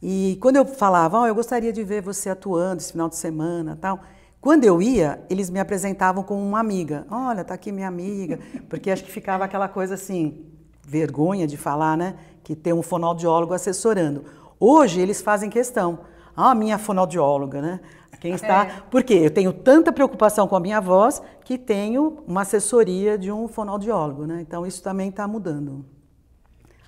e 0.02 0.38
quando 0.40 0.58
eu 0.58 0.66
falava, 0.66 1.22
oh, 1.22 1.26
eu 1.26 1.34
gostaria 1.34 1.74
de 1.74 1.84
ver 1.84 2.02
você 2.02 2.30
atuando 2.30 2.82
esse 2.82 2.92
final 2.92 3.10
de 3.10 3.16
semana, 3.16 3.78
tal, 3.82 4.00
quando 4.40 4.64
eu 4.64 4.82
ia, 4.82 5.20
eles 5.30 5.50
me 5.50 5.60
apresentavam 5.60 6.24
como 6.24 6.42
uma 6.42 6.60
amiga. 6.60 7.08
Olha, 7.10 7.44
tá 7.44 7.56
aqui 7.56 7.72
minha 7.72 7.88
amiga, 7.88 8.40
porque 8.70 8.92
acho 8.92 9.04
que 9.04 9.12
ficava 9.12 9.46
aquela 9.46 9.68
coisa 9.68 9.96
assim, 9.96 10.46
vergonha 10.86 11.48
de 11.48 11.58
falar, 11.58 11.98
né? 11.98 12.16
Que 12.44 12.56
tem 12.56 12.74
um 12.74 12.82
fonoaudiólogo 12.82 13.54
assessorando. 13.54 14.26
Hoje 14.60 15.00
eles 15.00 15.22
fazem 15.22 15.50
questão. 15.50 16.00
Ah, 16.36 16.54
minha 16.54 16.78
fonoaudióloga, 16.78 17.62
né? 17.62 17.80
Quem 18.20 18.34
está. 18.34 18.64
É. 18.66 18.72
Porque 18.90 19.14
eu 19.14 19.30
tenho 19.30 19.52
tanta 19.52 19.92
preocupação 19.92 20.48
com 20.48 20.56
a 20.56 20.60
minha 20.60 20.80
voz 20.80 21.22
que 21.44 21.58
tenho 21.58 22.24
uma 22.26 22.42
assessoria 22.42 23.18
de 23.18 23.32
um 23.32 23.48
fonoaudiólogo, 23.48 24.26
né? 24.26 24.40
Então 24.42 24.66
isso 24.66 24.82
também 24.82 25.10
está 25.10 25.28
mudando. 25.28 25.86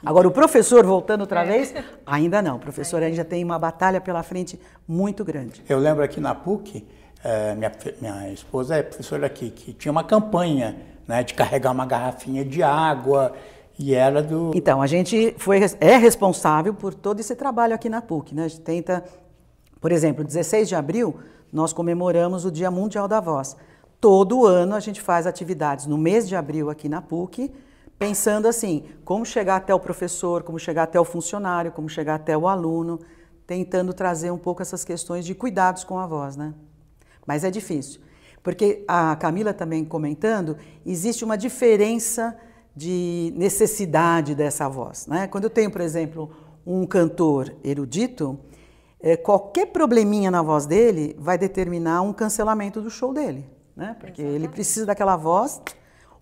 Agora, 0.06 0.28
o 0.28 0.32
professor, 0.32 0.86
voltando 0.86 1.22
outra 1.22 1.44
é. 1.44 1.46
vez, 1.46 1.74
ainda 2.06 2.42
não. 2.42 2.58
O 2.58 2.60
professor 2.60 3.02
ainda 3.02 3.26
tem 3.26 3.44
uma 3.44 3.58
batalha 3.58 4.00
pela 4.00 4.22
frente 4.22 4.60
muito 4.88 5.26
grande. 5.26 5.64
Eu 5.68 5.80
lembro 5.80 6.04
aqui 6.04 6.22
na 6.22 6.36
PUC, 6.36 6.86
é, 7.24 7.56
minha, 7.56 7.72
minha 8.00 8.32
esposa 8.32 8.76
é 8.76 8.84
professora 8.84 9.26
aqui, 9.26 9.50
que 9.50 9.74
tinha 9.74 9.92
uma 9.92 10.04
campanha 10.04 10.78
né, 11.08 11.24
de 11.24 11.34
carregar 11.34 11.72
uma 11.72 11.86
garrafinha 11.86 12.46
de 12.46 12.62
água 12.62 13.34
e 13.78 13.94
era 13.94 14.22
do. 14.24 14.52
Então, 14.56 14.82
a 14.82 14.88
gente 14.88 15.36
foi, 15.38 15.60
é 15.80 15.98
responsável 15.98 16.74
por 16.74 16.94
todo 16.94 17.20
esse 17.20 17.36
trabalho 17.36 17.74
aqui 17.76 17.90
na 17.90 18.02
PUC. 18.02 18.34
Né? 18.34 18.46
A 18.46 18.48
gente 18.48 18.62
tenta 18.62 19.04
por 19.86 19.92
exemplo, 19.92 20.24
16 20.24 20.68
de 20.68 20.74
abril, 20.74 21.16
nós 21.54 21.72
comemoramos 21.72 22.44
o 22.44 22.50
Dia 22.50 22.72
Mundial 22.72 23.08
da 23.08 23.20
Voz. 23.20 23.56
Todo 24.02 24.44
ano 24.44 24.74
a 24.74 24.80
gente 24.80 25.00
faz 25.00 25.28
atividades 25.28 25.86
no 25.86 25.96
mês 25.96 26.28
de 26.28 26.36
abril 26.36 26.72
aqui 26.72 26.90
na 26.90 27.04
PUC, 27.04 27.54
pensando 28.00 28.48
assim, 28.48 28.86
como 29.04 29.24
chegar 29.24 29.58
até 29.58 29.76
o 29.76 29.80
professor, 29.80 30.42
como 30.42 30.58
chegar 30.58 30.84
até 30.84 31.00
o 31.00 31.06
funcionário, 31.06 31.72
como 31.72 31.88
chegar 31.88 32.16
até 32.16 32.36
o 32.36 32.48
aluno, 32.48 33.00
tentando 33.46 33.94
trazer 33.94 34.32
um 34.32 34.40
pouco 34.40 34.64
essas 34.64 34.84
questões 34.84 35.24
de 35.24 35.36
cuidados 35.36 35.84
com 35.84 36.00
a 36.00 36.08
voz, 36.08 36.36
né? 36.36 36.56
Mas 37.24 37.44
é 37.44 37.52
difícil, 37.52 38.02
porque 38.42 38.84
a 38.88 39.16
Camila 39.16 39.54
também 39.54 39.86
comentando, 39.86 40.58
existe 40.84 41.24
uma 41.24 41.38
diferença 41.38 42.36
de 42.76 43.34
necessidade 43.36 44.36
dessa 44.36 44.68
voz, 44.68 45.08
né? 45.08 45.28
Quando 45.28 45.46
eu 45.46 45.50
tenho, 45.50 45.72
por 45.72 45.82
exemplo, 45.82 46.30
um 46.66 46.86
cantor 46.86 47.56
erudito, 47.64 48.38
é, 49.00 49.16
qualquer 49.16 49.68
probleminha 49.68 50.30
na 50.30 50.42
voz 50.42 50.66
dele 50.66 51.16
vai 51.20 51.38
determinar 51.38 52.02
um 52.02 52.12
cancelamento 52.12 52.82
do 52.82 52.90
show 52.90 53.14
dele, 53.14 53.50
né? 53.76 53.96
Porque 54.00 54.22
Exatamente. 54.22 54.44
ele 54.44 54.48
precisa 54.48 54.86
daquela 54.86 55.16
voz. 55.16 55.62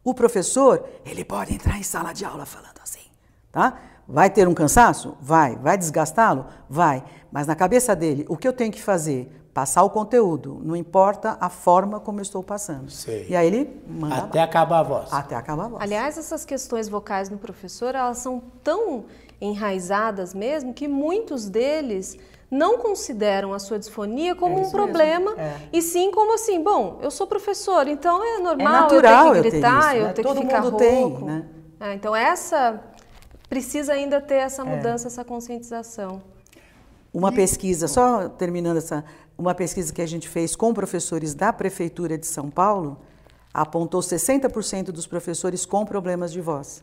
O 0.03 0.13
professor, 0.13 0.85
ele 1.05 1.23
pode 1.23 1.53
entrar 1.53 1.77
em 1.77 1.83
sala 1.83 2.11
de 2.11 2.25
aula 2.25 2.45
falando 2.45 2.79
assim, 2.83 3.07
tá? 3.51 3.79
Vai 4.07 4.29
ter 4.29 4.47
um 4.47 4.53
cansaço? 4.53 5.17
Vai. 5.21 5.55
Vai 5.55 5.77
desgastá-lo? 5.77 6.45
Vai. 6.69 7.03
Mas 7.31 7.47
na 7.47 7.55
cabeça 7.55 7.95
dele, 7.95 8.25
o 8.27 8.35
que 8.35 8.47
eu 8.47 8.53
tenho 8.53 8.71
que 8.71 8.81
fazer? 8.81 9.42
Passar 9.53 9.83
o 9.83 9.89
conteúdo, 9.89 10.59
não 10.63 10.75
importa 10.75 11.37
a 11.39 11.47
forma 11.47 11.99
como 11.99 12.19
eu 12.19 12.23
estou 12.23 12.41
passando. 12.41 12.89
Sei. 12.89 13.27
E 13.29 13.35
aí 13.35 13.45
ele 13.45 13.83
manda 13.87 14.15
Até 14.15 14.41
acabar 14.41 14.79
a 14.79 14.83
voz. 14.83 15.13
Até 15.13 15.35
acabar 15.35 15.65
a 15.65 15.67
voz. 15.67 15.81
Aliás, 15.81 16.17
essas 16.17 16.43
questões 16.43 16.89
vocais 16.89 17.29
no 17.29 17.37
professor, 17.37 17.93
elas 17.93 18.17
são 18.17 18.41
tão 18.63 19.05
enraizadas 19.39 20.33
mesmo 20.33 20.73
que 20.73 20.87
muitos 20.87 21.47
deles 21.47 22.17
não 22.49 22.77
consideram 22.77 23.53
a 23.53 23.59
sua 23.59 23.79
disfonia 23.79 24.35
como 24.35 24.59
é 24.59 24.61
um 24.61 24.69
problema, 24.69 25.33
é. 25.37 25.55
e 25.73 25.81
sim 25.81 26.11
como 26.11 26.35
assim, 26.35 26.61
bom, 26.61 26.99
eu 27.01 27.09
sou 27.09 27.25
professor, 27.25 27.87
então 27.87 28.23
é 28.23 28.39
normal 28.39 28.67
é 28.67 28.79
natural 28.81 29.27
eu 29.27 29.41
ter 29.41 29.41
que 29.41 29.49
gritar, 29.57 29.75
eu, 29.75 29.79
ter, 29.81 29.87
isso, 29.87 30.03
né? 30.03 30.09
eu 30.09 30.13
ter 30.13 30.23
que 30.23 30.41
ficar 30.41 30.61
mundo 30.61 30.77
rouco. 30.77 31.17
Tem, 31.17 31.25
né? 31.25 31.45
É, 31.79 31.93
então 31.95 32.15
essa 32.15 32.79
precisa 33.49 33.93
ainda 33.93 34.21
ter 34.21 34.35
essa 34.35 34.61
é. 34.61 34.65
mudança, 34.65 35.07
essa 35.07 35.25
conscientização. 35.25 36.21
Uma 37.11 37.31
pesquisa, 37.31 37.87
só 37.87 38.27
terminando 38.29 38.77
essa, 38.77 39.03
uma 39.43 39.53
pesquisa 39.53 39.91
que 39.91 40.01
a 40.01 40.05
gente 40.05 40.29
fez 40.29 40.55
com 40.55 40.73
professores 40.73 41.33
da 41.33 41.51
prefeitura 41.51 42.17
de 42.17 42.25
São 42.25 42.49
Paulo, 42.49 42.97
apontou 43.53 43.99
60% 43.99 44.85
dos 44.85 45.05
professores 45.05 45.65
com 45.65 45.85
problemas 45.85 46.31
de 46.31 46.39
voz. 46.39 46.81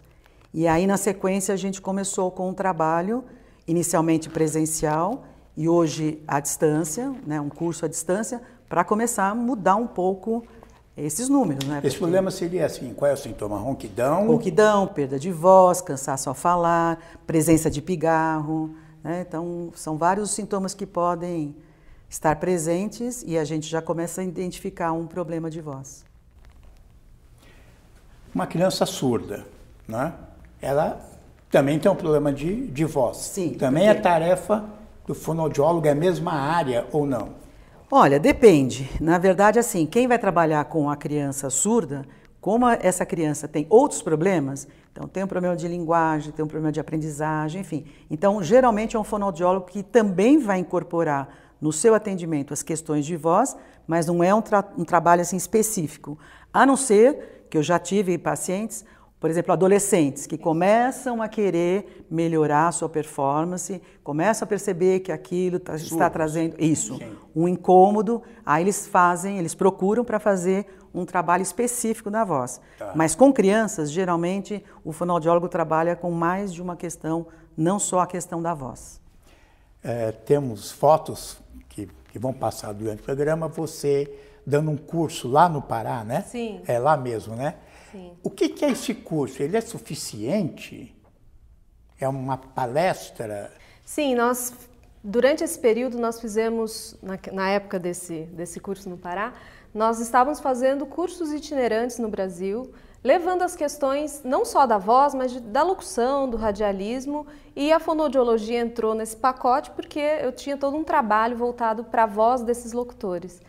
E 0.52 0.68
aí 0.68 0.86
na 0.86 0.98
sequência 0.98 1.54
a 1.54 1.56
gente 1.56 1.80
começou 1.80 2.30
com 2.30 2.50
um 2.50 2.54
trabalho 2.54 3.24
inicialmente 3.66 4.28
presencial 4.28 5.24
e 5.56 5.70
hoje 5.70 6.22
à 6.28 6.38
distância, 6.38 7.14
né, 7.26 7.40
um 7.40 7.48
curso 7.48 7.86
à 7.86 7.88
distância, 7.88 8.42
para 8.68 8.84
começar 8.84 9.30
a 9.30 9.34
mudar 9.34 9.76
um 9.76 9.86
pouco 9.86 10.44
esses 10.94 11.30
números. 11.30 11.66
Né? 11.66 11.80
Esse 11.82 11.96
problema 11.96 12.30
seria 12.30 12.66
assim, 12.66 12.92
qual 12.92 13.10
é 13.10 13.14
o 13.14 13.16
sintoma? 13.16 13.56
Ronquidão? 13.56 14.26
Ronquidão, 14.26 14.86
perda 14.86 15.18
de 15.18 15.32
voz, 15.32 15.80
cansaço 15.80 16.28
ao 16.28 16.34
falar, 16.34 16.98
presença 17.26 17.70
de 17.70 17.80
pigarro. 17.80 18.74
Né? 19.02 19.24
Então, 19.26 19.72
são 19.74 19.96
vários 19.96 20.30
sintomas 20.30 20.74
que 20.74 20.84
podem 20.84 21.56
estar 22.10 22.36
presentes 22.36 23.22
e 23.24 23.38
a 23.38 23.44
gente 23.44 23.68
já 23.68 23.80
começa 23.80 24.20
a 24.20 24.24
identificar 24.24 24.92
um 24.92 25.06
problema 25.06 25.48
de 25.48 25.60
voz. 25.60 26.04
Uma 28.34 28.48
criança 28.48 28.84
surda, 28.84 29.46
né? 29.86 30.12
ela 30.60 31.00
também 31.50 31.78
tem 31.78 31.90
um 31.90 31.94
problema 31.94 32.32
de, 32.32 32.66
de 32.66 32.84
voz. 32.84 33.16
Sim. 33.16 33.54
Também 33.54 33.88
é 33.88 33.94
tarefa 33.94 34.64
do 35.06 35.14
fonoaudiólogo 35.14 35.86
é 35.86 35.90
a 35.90 35.94
mesma 35.94 36.32
área 36.32 36.86
ou 36.92 37.06
não? 37.06 37.30
Olha, 37.90 38.20
depende. 38.20 38.88
Na 39.00 39.18
verdade, 39.18 39.58
assim, 39.58 39.86
quem 39.86 40.06
vai 40.06 40.18
trabalhar 40.18 40.64
com 40.66 40.90
a 40.90 40.96
criança 40.96 41.48
surda, 41.50 42.04
como 42.40 42.68
essa 42.68 43.04
criança 43.04 43.48
tem 43.48 43.66
outros 43.68 44.00
problemas, 44.00 44.66
então 44.92 45.08
tem 45.08 45.24
um 45.24 45.26
problema 45.26 45.56
de 45.56 45.66
linguagem, 45.66 46.32
tem 46.32 46.44
um 46.44 46.48
problema 46.48 46.72
de 46.72 46.80
aprendizagem, 46.80 47.60
enfim. 47.60 47.84
Então, 48.08 48.42
geralmente 48.42 48.96
é 48.96 48.98
um 48.98 49.04
fonoaudiólogo 49.04 49.66
que 49.66 49.82
também 49.82 50.38
vai 50.38 50.58
incorporar 50.58 51.28
no 51.60 51.72
seu 51.72 51.94
atendimento 51.94 52.52
as 52.52 52.62
questões 52.62 53.04
de 53.04 53.16
voz, 53.16 53.56
mas 53.86 54.06
não 54.06 54.22
é 54.22 54.34
um, 54.34 54.40
tra 54.40 54.64
um 54.76 54.84
trabalho 54.84 55.22
assim 55.22 55.36
específico. 55.36 56.18
A 56.52 56.64
não 56.64 56.76
ser 56.76 57.46
que 57.50 57.58
eu 57.58 57.62
já 57.62 57.78
tive 57.78 58.16
pacientes 58.16 58.84
por 59.20 59.28
exemplo, 59.28 59.52
adolescentes 59.52 60.26
que 60.26 60.38
começam 60.38 61.20
a 61.20 61.28
querer 61.28 62.06
melhorar 62.10 62.68
a 62.68 62.72
sua 62.72 62.88
performance, 62.88 63.80
começam 64.02 64.46
a 64.46 64.48
perceber 64.48 65.00
que 65.00 65.12
aquilo 65.12 65.60
tá, 65.60 65.76
está 65.76 66.08
trazendo 66.08 66.56
isso, 66.58 66.98
um 67.36 67.46
incômodo, 67.46 68.22
aí 68.46 68.64
eles 68.64 68.86
fazem, 68.86 69.38
eles 69.38 69.54
procuram 69.54 70.06
para 70.06 70.18
fazer 70.18 70.66
um 70.92 71.04
trabalho 71.04 71.42
específico 71.42 72.08
na 72.08 72.24
voz. 72.24 72.62
Tá. 72.78 72.92
Mas 72.94 73.14
com 73.14 73.30
crianças, 73.30 73.90
geralmente, 73.90 74.64
o 74.82 74.90
fonoaudiólogo 74.90 75.50
trabalha 75.50 75.94
com 75.94 76.10
mais 76.10 76.52
de 76.52 76.62
uma 76.62 76.74
questão, 76.74 77.26
não 77.54 77.78
só 77.78 78.00
a 78.00 78.06
questão 78.06 78.40
da 78.40 78.54
voz. 78.54 79.02
É, 79.84 80.12
temos 80.12 80.72
fotos 80.72 81.38
que, 82.10 82.18
vão 82.18 82.32
passar 82.32 82.72
durante 82.72 83.00
o 83.00 83.04
programa, 83.04 83.48
você 83.48 84.12
dando 84.46 84.70
um 84.70 84.76
curso 84.76 85.28
lá 85.28 85.48
no 85.48 85.62
Pará, 85.62 86.04
né? 86.04 86.22
Sim. 86.22 86.60
É 86.66 86.78
lá 86.78 86.96
mesmo, 86.96 87.36
né? 87.36 87.56
O 88.22 88.30
que, 88.30 88.48
que 88.48 88.64
é 88.64 88.70
esse 88.70 88.94
curso? 88.94 89.42
Ele 89.42 89.56
é 89.56 89.60
suficiente? 89.60 90.94
É 91.98 92.08
uma 92.08 92.36
palestra? 92.36 93.52
Sim, 93.84 94.14
nós 94.14 94.52
durante 95.02 95.42
esse 95.42 95.58
período 95.58 95.98
nós 95.98 96.20
fizemos 96.20 96.94
na, 97.02 97.18
na 97.32 97.48
época 97.48 97.78
desse 97.78 98.22
desse 98.32 98.60
curso 98.60 98.88
no 98.88 98.96
Pará, 98.96 99.32
nós 99.74 99.98
estávamos 99.98 100.40
fazendo 100.40 100.86
cursos 100.86 101.32
itinerantes 101.32 101.98
no 101.98 102.08
Brasil 102.08 102.72
levando 103.02 103.42
as 103.42 103.56
questões 103.56 104.22
não 104.24 104.44
só 104.44 104.66
da 104.66 104.78
voz, 104.78 105.14
mas 105.14 105.38
da 105.40 105.62
locução, 105.62 106.28
do 106.28 106.36
radialismo, 106.36 107.26
e 107.56 107.72
a 107.72 107.80
fonoaudiologia 107.80 108.60
entrou 108.60 108.94
nesse 108.94 109.16
pacote 109.16 109.70
porque 109.70 109.98
eu 109.98 110.32
tinha 110.32 110.56
todo 110.56 110.76
um 110.76 110.84
trabalho 110.84 111.36
voltado 111.36 111.84
para 111.84 112.04
a 112.04 112.06
voz 112.06 112.42
desses 112.42 112.72
locutores. 112.72 113.40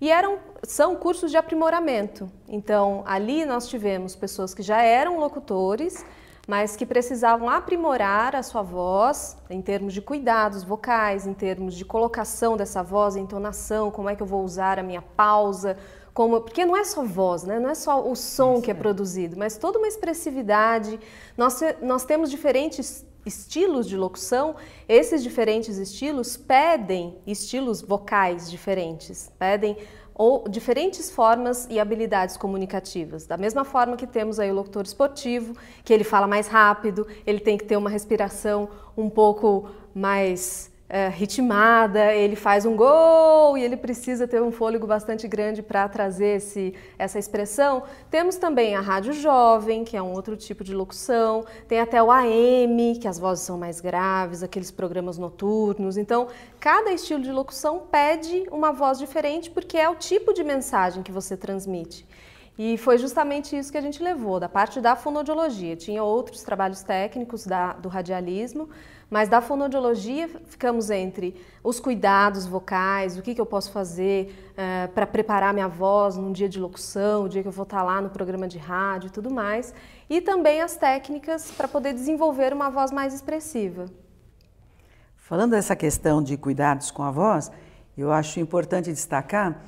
E 0.00 0.10
eram, 0.10 0.38
são 0.64 0.96
cursos 0.96 1.30
de 1.30 1.36
aprimoramento. 1.36 2.28
Então, 2.48 3.04
ali 3.06 3.44
nós 3.44 3.68
tivemos 3.68 4.16
pessoas 4.16 4.52
que 4.52 4.62
já 4.62 4.82
eram 4.82 5.18
locutores, 5.20 6.04
mas 6.46 6.74
que 6.74 6.84
precisavam 6.84 7.48
aprimorar 7.48 8.34
a 8.34 8.42
sua 8.42 8.62
voz 8.62 9.36
em 9.48 9.62
termos 9.62 9.94
de 9.94 10.02
cuidados 10.02 10.64
vocais, 10.64 11.24
em 11.24 11.32
termos 11.32 11.74
de 11.74 11.84
colocação 11.84 12.56
dessa 12.56 12.82
voz, 12.82 13.14
entonação, 13.14 13.92
como 13.92 14.08
é 14.08 14.16
que 14.16 14.22
eu 14.22 14.26
vou 14.26 14.42
usar 14.42 14.78
a 14.78 14.82
minha 14.82 15.02
pausa, 15.02 15.76
como, 16.14 16.40
porque 16.40 16.64
não 16.64 16.76
é 16.76 16.84
só 16.84 17.02
voz, 17.02 17.44
né? 17.44 17.58
não 17.58 17.70
é 17.70 17.74
só 17.74 18.06
o 18.06 18.14
som 18.14 18.60
que 18.60 18.70
é 18.70 18.74
produzido, 18.74 19.36
mas 19.36 19.56
toda 19.56 19.78
uma 19.78 19.88
expressividade. 19.88 20.98
Nós, 21.36 21.60
nós 21.80 22.04
temos 22.04 22.30
diferentes 22.30 23.04
estilos 23.24 23.88
de 23.88 23.96
locução, 23.96 24.56
esses 24.88 25.22
diferentes 25.22 25.78
estilos 25.78 26.36
pedem 26.36 27.18
estilos 27.26 27.80
vocais 27.80 28.50
diferentes, 28.50 29.30
pedem 29.38 29.76
ou 30.14 30.46
diferentes 30.48 31.10
formas 31.10 31.66
e 31.70 31.80
habilidades 31.80 32.36
comunicativas. 32.36 33.26
Da 33.26 33.36
mesma 33.36 33.64
forma 33.64 33.96
que 33.96 34.06
temos 34.06 34.38
aí 34.38 34.50
o 34.50 34.54
locutor 34.54 34.84
esportivo, 34.84 35.54
que 35.84 35.92
ele 35.92 36.04
fala 36.04 36.26
mais 36.26 36.48
rápido, 36.48 37.06
ele 37.26 37.40
tem 37.40 37.56
que 37.56 37.64
ter 37.64 37.76
uma 37.76 37.88
respiração 37.88 38.68
um 38.96 39.08
pouco 39.08 39.70
mais 39.94 40.71
é, 40.92 41.08
ritmada, 41.08 42.12
ele 42.12 42.36
faz 42.36 42.66
um 42.66 42.76
gol 42.76 43.56
e 43.56 43.62
ele 43.62 43.78
precisa 43.78 44.28
ter 44.28 44.42
um 44.42 44.52
fôlego 44.52 44.86
bastante 44.86 45.26
grande 45.26 45.62
para 45.62 45.88
trazer 45.88 46.36
esse, 46.36 46.74
essa 46.98 47.18
expressão. 47.18 47.84
Temos 48.10 48.36
também 48.36 48.76
a 48.76 48.80
rádio 48.82 49.14
jovem, 49.14 49.84
que 49.84 49.96
é 49.96 50.02
um 50.02 50.12
outro 50.12 50.36
tipo 50.36 50.62
de 50.62 50.74
locução, 50.74 51.46
tem 51.66 51.80
até 51.80 52.02
o 52.02 52.10
AM, 52.10 52.98
que 53.00 53.08
as 53.08 53.18
vozes 53.18 53.42
são 53.42 53.56
mais 53.56 53.80
graves, 53.80 54.42
aqueles 54.42 54.70
programas 54.70 55.16
noturnos. 55.16 55.96
Então, 55.96 56.28
cada 56.60 56.92
estilo 56.92 57.22
de 57.22 57.32
locução 57.32 57.84
pede 57.90 58.44
uma 58.52 58.70
voz 58.70 58.98
diferente 58.98 59.50
porque 59.50 59.78
é 59.78 59.88
o 59.88 59.94
tipo 59.94 60.34
de 60.34 60.44
mensagem 60.44 61.02
que 61.02 61.10
você 61.10 61.38
transmite. 61.38 62.06
E 62.58 62.76
foi 62.76 62.98
justamente 62.98 63.56
isso 63.56 63.72
que 63.72 63.78
a 63.78 63.80
gente 63.80 64.02
levou, 64.02 64.38
da 64.38 64.46
parte 64.48 64.78
da 64.78 64.94
fonoaudiologia. 64.94 65.74
Tinha 65.74 66.04
outros 66.04 66.42
trabalhos 66.42 66.82
técnicos 66.82 67.46
da, 67.46 67.72
do 67.72 67.88
radialismo, 67.88 68.68
mas 69.12 69.28
da 69.28 69.42
fonoaudiologia 69.42 70.26
ficamos 70.46 70.88
entre 70.88 71.36
os 71.62 71.78
cuidados 71.78 72.46
vocais, 72.46 73.18
o 73.18 73.20
que, 73.20 73.34
que 73.34 73.40
eu 73.42 73.44
posso 73.44 73.70
fazer 73.70 74.34
uh, 74.52 74.90
para 74.92 75.06
preparar 75.06 75.52
minha 75.52 75.68
voz 75.68 76.16
num 76.16 76.32
dia 76.32 76.48
de 76.48 76.58
locução, 76.58 77.24
o 77.24 77.28
dia 77.28 77.42
que 77.42 77.48
eu 77.48 77.52
vou 77.52 77.64
estar 77.64 77.82
lá 77.82 78.00
no 78.00 78.08
programa 78.08 78.48
de 78.48 78.56
rádio 78.56 79.08
e 79.08 79.10
tudo 79.10 79.30
mais, 79.30 79.74
e 80.08 80.22
também 80.22 80.62
as 80.62 80.76
técnicas 80.76 81.50
para 81.50 81.68
poder 81.68 81.92
desenvolver 81.92 82.54
uma 82.54 82.70
voz 82.70 82.90
mais 82.90 83.12
expressiva. 83.12 83.84
Falando 85.14 85.50
dessa 85.50 85.76
questão 85.76 86.22
de 86.22 86.38
cuidados 86.38 86.90
com 86.90 87.02
a 87.02 87.10
voz, 87.10 87.52
eu 87.98 88.10
acho 88.10 88.40
importante 88.40 88.90
destacar 88.90 89.60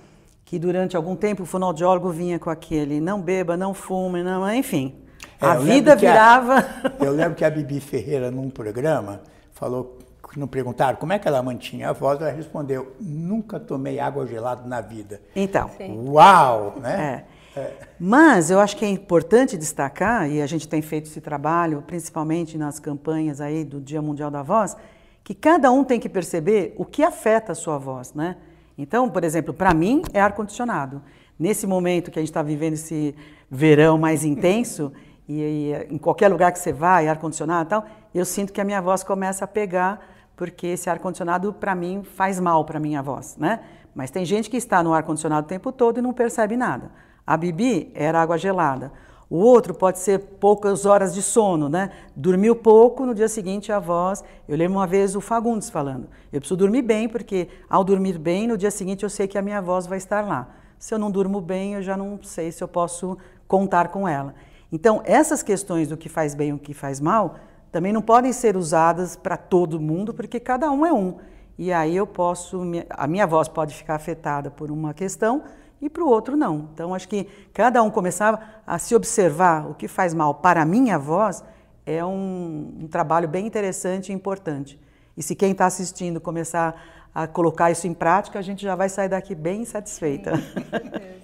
que 0.43 0.59
durante 0.59 0.97
algum 0.97 1.15
tempo 1.15 1.43
o 1.43 1.47
fonoaudiólogo 1.47 2.09
vinha 2.09 2.39
com 2.39 2.49
aquele 2.49 2.99
não 2.99 3.21
beba, 3.21 3.59
não 3.59 3.75
fume, 3.75 4.23
não, 4.23 4.51
enfim. 4.55 5.04
É, 5.41 5.47
a 5.47 5.55
vida 5.57 5.97
virava. 5.97 6.59
A, 6.59 7.05
eu 7.05 7.13
lembro 7.13 7.35
que 7.35 7.45
a 7.45 7.51
Bibi 7.51 7.81
Ferreira, 7.81 8.31
num 8.31 8.51
programa, 8.51 9.21
falou, 9.53 9.99
não 10.37 10.47
perguntaram 10.47 10.97
como 10.97 11.13
é 11.13 11.19
que 11.19 11.29
ela 11.29 11.43
mantinha 11.43 11.91
a 11.91 11.93
voz, 11.93 12.21
ela 12.21 12.31
respondeu: 12.31 12.95
nunca 13.01 13.61
tomei 13.61 14.01
água 14.01 14.27
gelada 14.27 14.67
na 14.67 14.81
vida. 14.81 15.21
Então. 15.35 15.71
Sim. 15.77 16.09
Uau! 16.09 16.75
Né? 16.81 17.25
É. 17.31 17.35
É. 17.57 17.73
Mas 18.01 18.51
eu 18.51 18.59
acho 18.59 18.77
que 18.77 18.85
é 18.85 18.89
importante 18.89 19.57
destacar, 19.57 20.29
e 20.29 20.43
a 20.43 20.47
gente 20.47 20.67
tem 20.67 20.83
feito 20.83 21.07
esse 21.07 21.21
trabalho, 21.21 21.83
principalmente 21.87 22.59
nas 22.59 22.81
campanhas 22.81 23.41
aí 23.41 23.65
do 23.65 23.81
Dia 23.81 24.03
Mundial 24.03 24.31
da 24.31 24.43
Voz, 24.43 24.77
que 25.23 25.35
cada 25.35 25.71
um 25.71 25.85
tem 25.85 26.01
que 26.01 26.09
perceber 26.09 26.75
o 26.77 26.85
que 26.85 27.03
afeta 27.03 27.53
a 27.53 27.55
sua 27.55 27.79
voz, 27.79 28.13
né? 28.13 28.37
Então, 28.77 29.09
por 29.09 29.23
exemplo, 29.23 29.55
para 29.55 29.73
mim 29.73 30.03
é 30.13 30.21
ar-condicionado. 30.21 31.01
Nesse 31.39 31.67
momento 31.67 32.11
que 32.11 32.19
a 32.19 32.23
gente 32.23 32.31
está 32.31 32.43
vivendo 32.43 32.75
esse 32.75 33.15
verão 33.49 33.97
mais 33.97 34.25
intenso, 34.25 34.93
e, 35.29 35.41
e, 35.41 35.95
em 35.95 35.99
qualquer 35.99 36.29
lugar 36.29 36.53
que 36.53 36.59
você 36.59 36.73
vai, 36.73 37.09
ar-condicionado 37.09 37.67
e 37.67 37.71
tal, 37.71 37.85
eu 38.15 38.25
sinto 38.25 38.53
que 38.53 38.61
a 38.61 38.65
minha 38.65 38.81
voz 38.81 39.03
começa 39.03 39.45
a 39.45 39.49
pegar, 39.49 40.01
porque 40.37 40.69
esse 40.69 40.91
ar-condicionado, 40.91 41.53
para 41.53 41.75
mim, 41.75 42.03
faz 42.03 42.39
mal 42.39 42.65
para 42.65 42.79
minha 42.79 43.03
voz, 43.03 43.37
né? 43.37 43.61
Mas 43.95 44.11
tem 44.11 44.25
gente 44.25 44.51
que 44.51 44.57
está 44.57 44.83
no 44.83 44.93
ar-condicionado 44.93 45.47
o 45.47 45.49
tempo 45.49 45.71
todo 45.71 45.99
e 45.99 46.03
não 46.03 46.13
percebe 46.13 46.57
nada. 46.57 46.91
A 47.27 47.37
Bibi 47.37 47.91
era 47.95 48.21
água 48.21 48.37
gelada. 48.37 48.93
O 49.31 49.39
outro 49.39 49.73
pode 49.73 49.99
ser 49.99 50.19
poucas 50.19 50.85
horas 50.85 51.15
de 51.15 51.23
sono, 51.23 51.69
né? 51.69 51.91
Dormiu 52.15 52.55
pouco, 52.55 53.07
no 53.07 53.15
dia 53.15 53.29
seguinte 53.29 53.73
a 53.73 53.79
voz. 53.79 54.23
Eu 54.47 54.57
lembro 54.57 54.79
uma 54.79 54.87
vez 54.87 55.17
o 55.17 55.21
Fagundes 55.21 55.71
falando: 55.71 56.09
eu 56.33 56.41
preciso 56.41 56.57
dormir 56.57 56.83
bem, 56.83 57.09
porque 57.09 57.49
ao 57.69 57.83
dormir 57.83 58.19
bem, 58.19 58.47
no 58.47 58.59
dia 58.59 58.71
seguinte 58.71 59.03
eu 59.03 59.11
sei 59.11 59.27
que 59.27 59.39
a 59.39 59.43
minha 59.43 59.63
voz 59.63 59.87
vai 59.87 59.99
estar 59.99 60.27
lá. 60.27 60.49
Se 60.79 60.93
eu 60.93 60.99
não 60.99 61.11
durmo 61.11 61.41
bem, 61.41 61.75
eu 61.75 61.83
já 61.83 61.97
não 61.97 62.19
sei 62.23 62.53
se 62.53 62.63
eu 62.63 62.69
posso 62.69 63.17
contar 63.49 63.89
com 63.89 64.07
ela. 64.07 64.35
Então, 64.75 65.01
essas 65.05 65.41
questões 65.41 65.87
do 65.87 65.97
que 65.97 66.09
faz 66.09 66.35
bem 66.35 66.49
e 66.49 66.53
o 66.53 66.59
que 66.59 66.75
faz 66.75 66.99
mal 66.99 67.37
também 67.71 67.93
não 67.93 68.03
podem 68.03 68.33
ser 68.33 68.57
usadas 68.57 69.15
para 69.15 69.37
todo 69.37 69.81
mundo, 69.81 70.13
porque 70.13 70.41
cada 70.41 70.69
um 70.69 70.85
é 70.85 70.93
um. 70.93 71.19
E 71.57 71.73
aí 71.73 71.95
eu 71.95 72.09
posso, 72.09 72.61
a 72.91 73.07
minha 73.07 73.25
voz 73.25 73.47
pode 73.47 73.73
ficar 73.73 73.95
afetada 73.95 74.51
por 74.51 74.73
uma 74.73 74.93
questão, 74.93 75.45
e 75.81 75.89
para 75.89 76.03
o 76.03 76.09
outro 76.09 76.37
não. 76.37 76.71
Então 76.75 76.93
acho 76.93 77.07
que 77.07 77.29
cada 77.53 77.81
um 77.85 77.89
começava 77.89 78.41
a 78.67 78.77
se 78.77 78.97
observar 78.97 79.71
o 79.71 79.75
que 79.75 79.87
faz 79.87 80.13
mal 80.13 80.35
para 80.35 80.63
a 80.63 80.65
minha 80.65 80.99
voz 80.99 81.45
é 81.87 82.05
um, 82.05 82.75
um 82.81 82.89
trabalho 82.89 83.29
bem 83.29 83.47
interessante 83.47 84.09
e 84.09 84.13
importante. 84.13 84.81
E 85.17 85.23
se 85.23 85.37
quem 85.37 85.53
está 85.53 85.67
assistindo 85.67 86.21
começar 86.21 87.09
a 87.15 87.29
colocar 87.29 87.71
isso 87.71 87.87
em 87.87 87.95
prática, 87.95 88.41
a 88.41 88.43
gente 88.43 88.61
já 88.61 88.75
vai 88.75 88.89
sair 88.89 89.09
daqui 89.09 89.37
bem 89.37 89.65
satisfeita. 89.65 90.33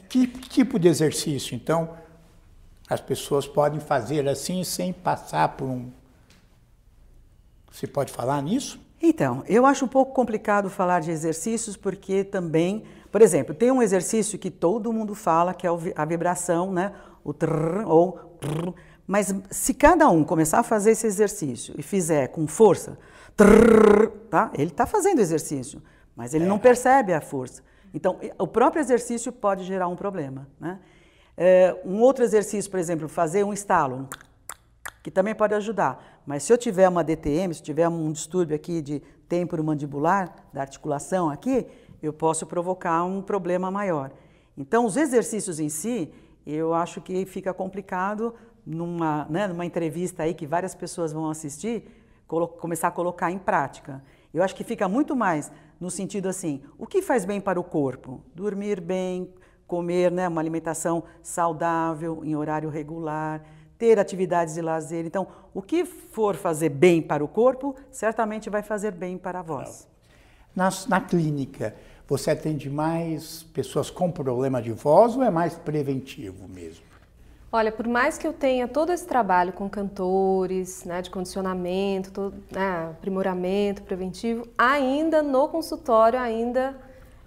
que 0.09 0.29
tipo 0.29 0.79
de 0.79 0.87
exercício, 0.87 1.57
então, 1.57 1.91
as 2.90 3.00
pessoas 3.00 3.46
podem 3.46 3.81
fazer 3.81 4.29
assim 4.29 4.62
sem 4.64 4.92
passar 4.92 5.48
por 5.57 5.66
um. 5.66 5.90
Você 7.70 7.87
pode 7.87 8.12
falar 8.12 8.42
nisso? 8.42 8.79
Então, 9.00 9.42
eu 9.48 9.64
acho 9.64 9.87
um 9.87 9.88
pouco 9.88 10.12
complicado 10.12 10.68
falar 10.68 11.00
de 11.00 11.11
exercícios 11.11 11.76
porque 11.76 12.24
também 12.24 12.85
por 13.11 13.22
exemplo, 13.22 13.55
tem 13.55 13.70
um 13.70 13.83
exercício 13.83 14.38
que 14.38 14.50
todo 14.50 14.92
mundo 14.92 15.14
fala, 15.14 15.53
que 15.53 15.66
é 15.66 15.70
a 15.96 16.05
vibração, 16.05 16.72
né? 16.72 16.92
O 17.24 17.33
trrr 17.33 17.85
ou 17.87 18.12
trrr, 18.40 18.72
mas 19.07 19.35
se 19.50 19.74
cada 19.74 20.09
um 20.09 20.22
começar 20.22 20.61
a 20.61 20.62
fazer 20.62 20.92
esse 20.92 21.07
exercício 21.07 21.74
e 21.76 21.83
fizer 21.83 22.29
com 22.29 22.46
força, 22.46 22.96
trrr, 23.37 24.09
tá? 24.31 24.50
Ele 24.55 24.70
está 24.70 24.87
fazendo 24.87 25.18
exercício, 25.18 25.83
mas 26.14 26.35
ele 26.35 26.44
é. 26.44 26.46
não 26.46 26.59
percebe 26.59 27.12
a 27.12 27.20
força. 27.20 27.62
Então, 27.92 28.20
o 28.38 28.46
próprio 28.46 28.81
exercício 28.81 29.33
pode 29.33 29.64
gerar 29.64 29.88
um 29.88 29.96
problema, 29.96 30.46
né? 30.61 30.79
É, 31.42 31.74
um 31.87 32.03
outro 32.03 32.22
exercício, 32.22 32.70
por 32.70 32.79
exemplo, 32.79 33.09
fazer 33.09 33.44
um 33.44 33.53
estalo, 33.55 34.07
que 35.03 35.11
também 35.11 35.35
pode 35.35 35.55
ajudar. 35.55 36.20
Mas 36.26 36.42
se 36.42 36.53
eu 36.53 36.59
tiver 36.59 36.87
uma 36.87 37.03
DTM, 37.03 37.55
se 37.55 37.62
tiver 37.62 37.88
um 37.88 38.12
distúrbio 38.12 38.55
aqui 38.55 38.83
de 38.83 39.00
temporomandibular, 39.26 40.35
da 40.53 40.61
articulação 40.61 41.31
aqui, 41.31 41.66
eu 42.03 42.12
posso 42.12 42.44
provocar 42.46 43.05
um 43.05 43.22
problema 43.22 43.70
maior. 43.70 44.11
Então, 44.55 44.85
os 44.85 44.98
exercícios 44.98 45.59
em 45.59 45.70
si, 45.70 46.12
eu 46.46 46.74
acho 46.74 47.00
que 47.00 47.24
fica 47.24 47.55
complicado 47.55 48.35
numa, 48.66 49.26
né, 49.31 49.46
numa 49.46 49.64
entrevista 49.64 50.24
aí 50.24 50.35
que 50.35 50.46
várias 50.46 50.74
pessoas 50.74 51.11
vão 51.11 51.31
assistir, 51.31 51.88
começar 52.59 52.88
a 52.88 52.90
colocar 52.90 53.31
em 53.31 53.38
prática. 53.38 54.05
Eu 54.35 54.42
acho 54.42 54.55
que 54.55 54.62
fica 54.62 54.87
muito 54.90 55.16
mais 55.16 55.50
no 55.81 55.90
sentido 55.90 56.29
assim, 56.29 56.62
o 56.76 56.87
que 56.87 57.00
faz 57.00 57.24
bem 57.24 57.40
para 57.40 57.59
o 57.59 57.64
corpo? 57.64 58.20
Dormir 58.35 58.79
bem, 58.79 59.33
comer 59.71 60.11
né, 60.11 60.27
uma 60.27 60.41
alimentação 60.41 61.05
saudável, 61.23 62.23
em 62.25 62.35
horário 62.35 62.69
regular, 62.69 63.41
ter 63.79 64.01
atividades 64.01 64.55
de 64.55 64.61
lazer. 64.61 65.07
Então, 65.07 65.29
o 65.55 65.63
que 65.63 65.85
for 65.85 66.35
fazer 66.35 66.71
bem 66.71 67.01
para 67.01 67.25
o 67.25 67.29
corpo, 67.29 67.77
certamente 67.89 68.51
vai 68.51 68.63
fazer 68.63 68.91
bem 68.91 69.17
para 69.17 69.39
a 69.39 69.43
voz. 69.43 69.89
Na, 70.57 70.71
na 70.89 71.01
clínica, 71.01 71.77
você 72.09 72.33
atende 72.33 72.69
mais 72.69 73.45
pessoas 73.55 73.89
com 73.89 74.11
problema 74.11 74.61
de 74.61 74.73
voz 74.73 75.15
ou 75.15 75.23
é 75.23 75.31
mais 75.31 75.55
preventivo 75.55 76.49
mesmo? 76.49 76.85
Olha, 77.53 77.71
por 77.71 77.87
mais 77.87 78.19
que 78.19 78.27
eu 78.27 78.33
tenha 78.33 78.67
todo 78.67 78.93
esse 78.93 79.07
trabalho 79.07 79.53
com 79.53 79.69
cantores, 79.69 80.85
né, 80.85 81.01
de 81.01 81.11
condicionamento, 81.11 82.11
todo, 82.11 82.35
né, 82.51 82.91
aprimoramento 82.91 83.83
preventivo, 83.83 84.49
ainda 84.59 85.23
no 85.23 85.49
consultório 85.49 86.19
ainda 86.19 86.77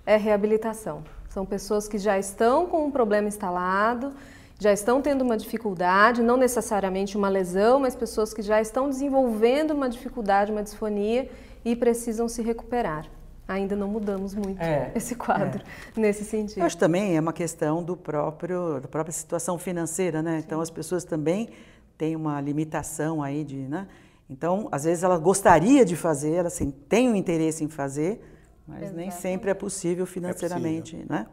é 0.06 0.18
reabilitação. 0.18 1.04
São 1.34 1.48
pessoas 1.48 1.88
que 1.88 1.98
já 1.98 2.20
estão 2.20 2.68
com 2.68 2.86
um 2.86 2.92
problema 2.92 3.28
instalado, 3.28 4.14
já 4.60 4.72
estão 4.72 5.02
tendo 5.02 5.24
uma 5.24 5.36
dificuldade, 5.36 6.22
não 6.22 6.38
necessariamente 6.38 7.18
uma 7.18 7.28
lesão, 7.28 7.80
mas 7.80 7.96
pessoas 7.96 8.32
que 8.36 8.44
já 8.44 8.62
estão 8.62 8.88
desenvolvendo 8.88 9.72
uma 9.72 9.90
dificuldade, 9.90 10.52
uma 10.52 10.62
disfonia 10.62 11.28
e 11.66 11.76
precisam 11.76 12.30
se 12.30 12.44
recuperar. 12.44 13.08
Ainda 13.48 13.76
não 13.76 13.88
mudamos 13.88 14.36
muito 14.36 14.62
É, 14.62 14.92
esse 14.94 15.16
quadro 15.16 15.64
nesse 15.98 16.24
sentido. 16.24 16.60
Eu 16.60 16.68
acho 16.68 16.78
também 16.78 17.18
é 17.18 17.20
uma 17.20 17.34
questão 17.34 17.82
do 17.82 17.98
próprio, 17.98 18.80
da 18.80 18.88
própria 18.88 19.12
situação 19.12 19.58
financeira, 19.58 20.22
né? 20.22 20.44
Então 20.46 20.62
as 20.62 20.70
pessoas 20.70 21.04
também 21.04 21.50
têm 21.98 22.16
uma 22.16 22.40
limitação 22.40 23.24
aí 23.24 23.44
de, 23.44 23.58
né? 23.58 23.88
Então, 24.30 24.70
às 24.72 24.84
vezes 24.84 25.04
ela 25.04 25.18
gostaria 25.18 25.84
de 25.84 25.96
fazer, 25.96 26.34
ela 26.34 26.48
assim, 26.48 26.70
tem 26.70 27.10
um 27.10 27.16
interesse 27.16 27.64
em 27.64 27.68
fazer, 27.68 28.22
mas 28.68 28.80
nem 28.80 29.08
Exatamente. 29.08 29.16
sempre 29.16 29.52
é 29.52 29.54
possível 29.54 30.06
financeiramente, 30.06 31.06
né? 31.10 31.28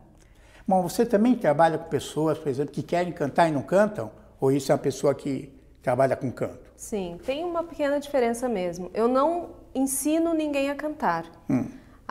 Bom, 0.67 0.83
você 0.83 1.05
também 1.05 1.35
trabalha 1.35 1.79
com 1.79 1.89
pessoas, 1.89 2.39
por 2.39 2.49
exemplo, 2.49 2.73
que 2.73 2.83
querem 2.83 3.13
cantar 3.13 3.49
e 3.49 3.53
não 3.53 3.63
cantam? 3.63 4.11
Ou 4.41 4.53
isso 4.53 4.71
é 4.71 4.75
uma 4.75 4.81
pessoa 4.81 5.15
que 5.15 5.53
trabalha 5.83 6.17
com 6.17 6.31
canto? 6.31 6.71
Sim, 6.77 7.19
tem 7.25 7.45
uma 7.45 7.65
pequena 7.65 7.99
diferença 7.99 8.49
mesmo. 8.49 8.91
Eu 8.95 9.09
não 9.09 9.51
ensino 9.75 10.33
ninguém 10.35 10.71
a 10.71 10.75
cantar. 10.75 11.25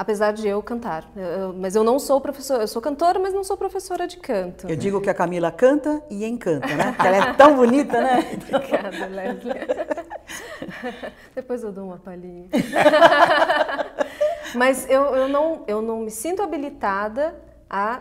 Apesar 0.02 0.32
de 0.32 0.48
eu 0.48 0.64
cantar. 0.64 1.04
Eu- 1.14 1.52
mas 1.54 1.76
eu 1.76 1.84
não 1.84 2.00
sou 2.00 2.22
professora, 2.22 2.64
eu 2.64 2.68
sou 2.70 2.82
cantora, 2.82 3.20
mas 3.20 3.34
não 3.34 3.44
sou 3.44 3.58
professora 3.58 4.08
de 4.08 4.16
canto. 4.16 4.66
Eu 4.70 4.78
digo 4.78 5.02
que 5.02 5.10
a 5.10 5.14
Camila 5.14 5.52
canta 5.52 6.02
e 6.10 6.24
encanta, 6.24 6.68
né? 6.74 6.94
Porque 6.94 7.06
ela 7.06 7.18
é 7.18 7.34
tão 7.34 7.58
bonita, 7.58 8.00
né? 8.00 8.20
Obrigada, 8.50 9.06
Leslie. 9.08 9.52
Depois 11.36 11.64
eu 11.64 11.72
dou 11.74 11.88
uma 11.88 11.98
palhinha. 11.98 12.48
Mas 14.56 14.90
eu, 14.90 15.02
eu, 15.16 15.28
não, 15.28 15.64
eu 15.68 15.82
não 15.82 16.00
me 16.00 16.12
sinto 16.12 16.42
habilitada 16.42 17.36
a 17.70 18.00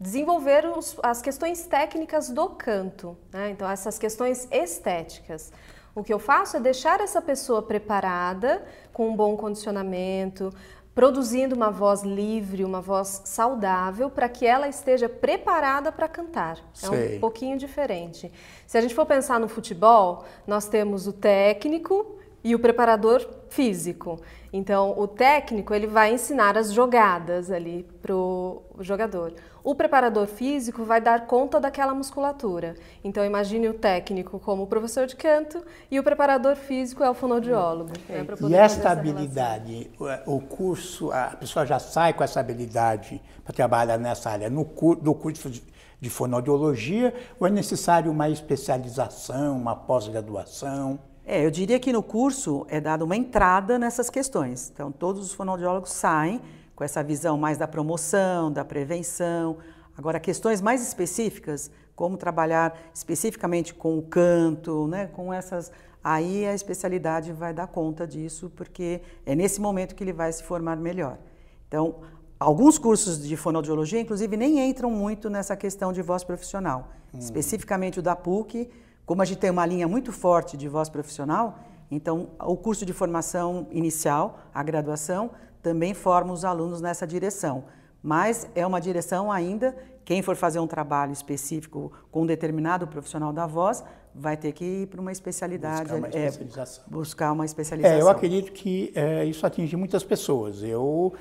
desenvolver 0.00 0.66
os- 0.76 0.96
as 1.00 1.22
questões 1.22 1.64
técnicas 1.64 2.28
do 2.28 2.48
canto. 2.50 3.16
né? 3.32 3.50
Então, 3.50 3.70
essas 3.70 4.00
questões 4.00 4.48
estéticas. 4.50 5.52
O 5.94 6.02
que 6.04 6.12
eu 6.12 6.18
faço 6.18 6.58
é 6.58 6.60
deixar 6.60 7.00
essa 7.00 7.22
pessoa 7.22 7.62
preparada, 7.62 8.62
com 8.92 9.08
um 9.08 9.16
bom 9.16 9.34
condicionamento, 9.34 10.52
produzindo 10.96 11.54
uma 11.54 11.70
voz 11.70 12.02
livre, 12.02 12.64
uma 12.64 12.80
voz 12.80 13.20
saudável, 13.26 14.08
para 14.08 14.30
que 14.30 14.46
ela 14.46 14.66
esteja 14.66 15.10
preparada 15.10 15.92
para 15.92 16.08
cantar. 16.08 16.58
É 16.82 17.16
um 17.16 17.20
pouquinho 17.20 17.58
diferente. 17.58 18.32
Se 18.66 18.78
a 18.78 18.80
gente 18.80 18.94
for 18.94 19.04
pensar 19.04 19.38
no 19.38 19.46
futebol, 19.46 20.24
nós 20.46 20.66
temos 20.66 21.06
o 21.06 21.12
técnico 21.12 22.16
e 22.46 22.54
o 22.54 22.60
preparador 22.60 23.28
físico. 23.48 24.20
Então, 24.52 24.96
o 24.96 25.08
técnico 25.08 25.74
ele 25.74 25.88
vai 25.88 26.14
ensinar 26.14 26.56
as 26.56 26.72
jogadas 26.72 27.50
ali 27.50 27.84
pro 28.00 28.62
jogador. 28.78 29.34
O 29.64 29.74
preparador 29.74 30.28
físico 30.28 30.84
vai 30.84 31.00
dar 31.00 31.26
conta 31.26 31.58
daquela 31.58 31.92
musculatura. 31.92 32.76
Então, 33.02 33.24
imagine 33.24 33.68
o 33.68 33.74
técnico 33.74 34.38
como 34.38 34.62
o 34.62 34.66
professor 34.68 35.08
de 35.08 35.16
canto 35.16 35.60
e 35.90 35.98
o 35.98 36.04
preparador 36.04 36.54
físico 36.54 37.02
é 37.02 37.10
o 37.10 37.14
fonoaudiólogo. 37.14 37.90
né, 38.08 38.24
E 38.48 38.54
esta 38.54 38.90
habilidade, 38.90 39.90
o 39.98 40.36
o 40.36 40.40
curso, 40.40 41.10
a 41.10 41.30
pessoa 41.30 41.66
já 41.66 41.80
sai 41.80 42.12
com 42.12 42.22
essa 42.22 42.38
habilidade 42.38 43.20
para 43.42 43.52
trabalhar 43.52 43.98
nessa 43.98 44.30
área 44.30 44.48
no 44.48 44.64
curso 44.64 45.50
de, 45.50 45.64
de 46.00 46.08
fonoaudiologia 46.08 47.12
ou 47.40 47.48
é 47.48 47.50
necessário 47.50 48.12
uma 48.12 48.28
especialização, 48.28 49.56
uma 49.56 49.74
pós-graduação? 49.74 51.00
É, 51.28 51.44
eu 51.44 51.50
diria 51.50 51.80
que 51.80 51.92
no 51.92 52.04
curso 52.04 52.64
é 52.68 52.80
dada 52.80 53.04
uma 53.04 53.16
entrada 53.16 53.80
nessas 53.80 54.08
questões. 54.08 54.70
Então, 54.72 54.92
todos 54.92 55.26
os 55.26 55.34
fonoaudiólogos 55.34 55.90
saem 55.90 56.40
com 56.76 56.84
essa 56.84 57.02
visão 57.02 57.36
mais 57.36 57.58
da 57.58 57.66
promoção, 57.66 58.52
da 58.52 58.64
prevenção. 58.64 59.56
Agora, 59.98 60.20
questões 60.20 60.60
mais 60.60 60.86
específicas, 60.86 61.68
como 61.96 62.16
trabalhar 62.16 62.78
especificamente 62.94 63.74
com 63.74 63.98
o 63.98 64.02
canto, 64.02 64.86
né, 64.86 65.08
com 65.08 65.34
essas. 65.34 65.72
Aí 66.04 66.46
a 66.46 66.54
especialidade 66.54 67.32
vai 67.32 67.52
dar 67.52 67.66
conta 67.66 68.06
disso, 68.06 68.52
porque 68.54 69.00
é 69.24 69.34
nesse 69.34 69.60
momento 69.60 69.96
que 69.96 70.04
ele 70.04 70.12
vai 70.12 70.30
se 70.30 70.44
formar 70.44 70.76
melhor. 70.76 71.18
Então, 71.66 71.96
alguns 72.38 72.78
cursos 72.78 73.26
de 73.26 73.36
fonoaudiologia, 73.36 74.00
inclusive, 74.00 74.36
nem 74.36 74.60
entram 74.70 74.92
muito 74.92 75.28
nessa 75.28 75.56
questão 75.56 75.92
de 75.92 76.02
voz 76.02 76.22
profissional. 76.22 76.92
Especificamente 77.18 77.98
o 77.98 78.02
da 78.02 78.14
PUC, 78.14 78.70
como 79.06 79.22
a 79.22 79.24
gente 79.24 79.38
tem 79.38 79.50
uma 79.50 79.64
linha 79.64 79.86
muito 79.86 80.12
forte 80.12 80.56
de 80.56 80.68
voz 80.68 80.88
profissional, 80.88 81.58
então 81.90 82.30
o 82.40 82.56
curso 82.56 82.84
de 82.84 82.92
formação 82.92 83.68
inicial, 83.70 84.40
a 84.52 84.62
graduação, 84.62 85.30
também 85.62 85.94
forma 85.94 86.32
os 86.32 86.44
alunos 86.44 86.80
nessa 86.80 87.06
direção. 87.06 87.64
Mas 88.02 88.48
é 88.54 88.66
uma 88.66 88.80
direção 88.80 89.30
ainda, 89.30 89.76
quem 90.04 90.22
for 90.22 90.36
fazer 90.36 90.58
um 90.58 90.66
trabalho 90.66 91.12
específico 91.12 91.92
com 92.10 92.22
um 92.22 92.26
determinado 92.26 92.86
profissional 92.86 93.32
da 93.32 93.46
voz, 93.46 93.82
vai 94.14 94.36
ter 94.36 94.52
que 94.52 94.64
ir 94.64 94.86
para 94.86 95.00
uma 95.00 95.12
especialidade. 95.12 95.82
Buscar 95.82 95.96
uma 95.96 96.06
é, 96.06 96.26
especialização. 96.26 96.84
buscar 96.88 97.32
uma 97.32 97.44
especialização. 97.44 97.96
É, 97.96 98.00
eu 98.00 98.08
acredito 98.08 98.52
que 98.52 98.92
é, 98.94 99.24
isso 99.24 99.46
atinge 99.46 99.76
muitas 99.76 100.02
pessoas. 100.02 100.62
Eu 100.62 101.14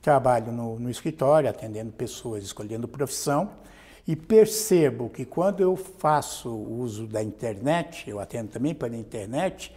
trabalho 0.00 0.52
no, 0.52 0.78
no 0.78 0.88
escritório, 0.88 1.50
atendendo 1.50 1.92
pessoas, 1.92 2.44
escolhendo 2.44 2.86
profissão, 2.86 3.50
e 4.06 4.14
percebo 4.14 5.08
que 5.10 5.24
quando 5.24 5.60
eu 5.60 5.74
faço 5.76 6.48
uso 6.54 7.06
da 7.06 7.22
internet, 7.22 8.08
eu 8.08 8.20
atendo 8.20 8.48
também 8.50 8.74
pela 8.74 8.96
internet, 8.96 9.74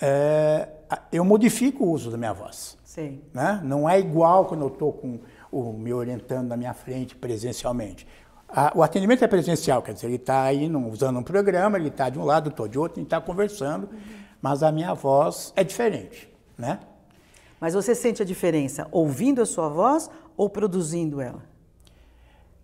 é, 0.00 0.68
eu 1.10 1.24
modifico 1.24 1.84
o 1.84 1.90
uso 1.90 2.10
da 2.10 2.16
minha 2.16 2.32
voz. 2.32 2.76
Sim. 2.84 3.22
né? 3.32 3.58
Não 3.64 3.88
é 3.88 3.98
igual 3.98 4.44
quando 4.44 4.60
eu 4.60 4.68
estou 4.68 4.92
com 4.92 5.18
o 5.50 5.72
me 5.72 5.94
orientando 5.94 6.48
na 6.48 6.56
minha 6.58 6.74
frente 6.74 7.16
presencialmente. 7.16 8.06
A- 8.46 8.70
o 8.74 8.82
atendimento 8.82 9.24
é 9.24 9.26
presencial, 9.26 9.80
quer 9.80 9.94
dizer, 9.94 10.08
ele 10.08 10.16
está 10.16 10.42
aí 10.42 10.68
num- 10.68 10.90
usando 10.90 11.18
um 11.18 11.22
programa, 11.22 11.78
ele 11.78 11.88
está 11.88 12.10
de 12.10 12.18
um 12.18 12.24
lado, 12.24 12.50
estou 12.50 12.68
de 12.68 12.78
outro, 12.78 12.98
a 12.98 13.00
gente 13.00 13.06
está 13.06 13.18
conversando, 13.18 13.88
mas 14.42 14.62
a 14.62 14.70
minha 14.70 14.92
voz 14.92 15.54
é 15.56 15.64
diferente, 15.64 16.30
né? 16.58 16.80
Mas 17.58 17.72
você 17.72 17.94
sente 17.94 18.20
a 18.20 18.26
diferença 18.26 18.86
ouvindo 18.92 19.40
a 19.40 19.46
sua 19.46 19.70
voz 19.70 20.10
ou 20.36 20.50
produzindo 20.50 21.18
ela? 21.18 21.42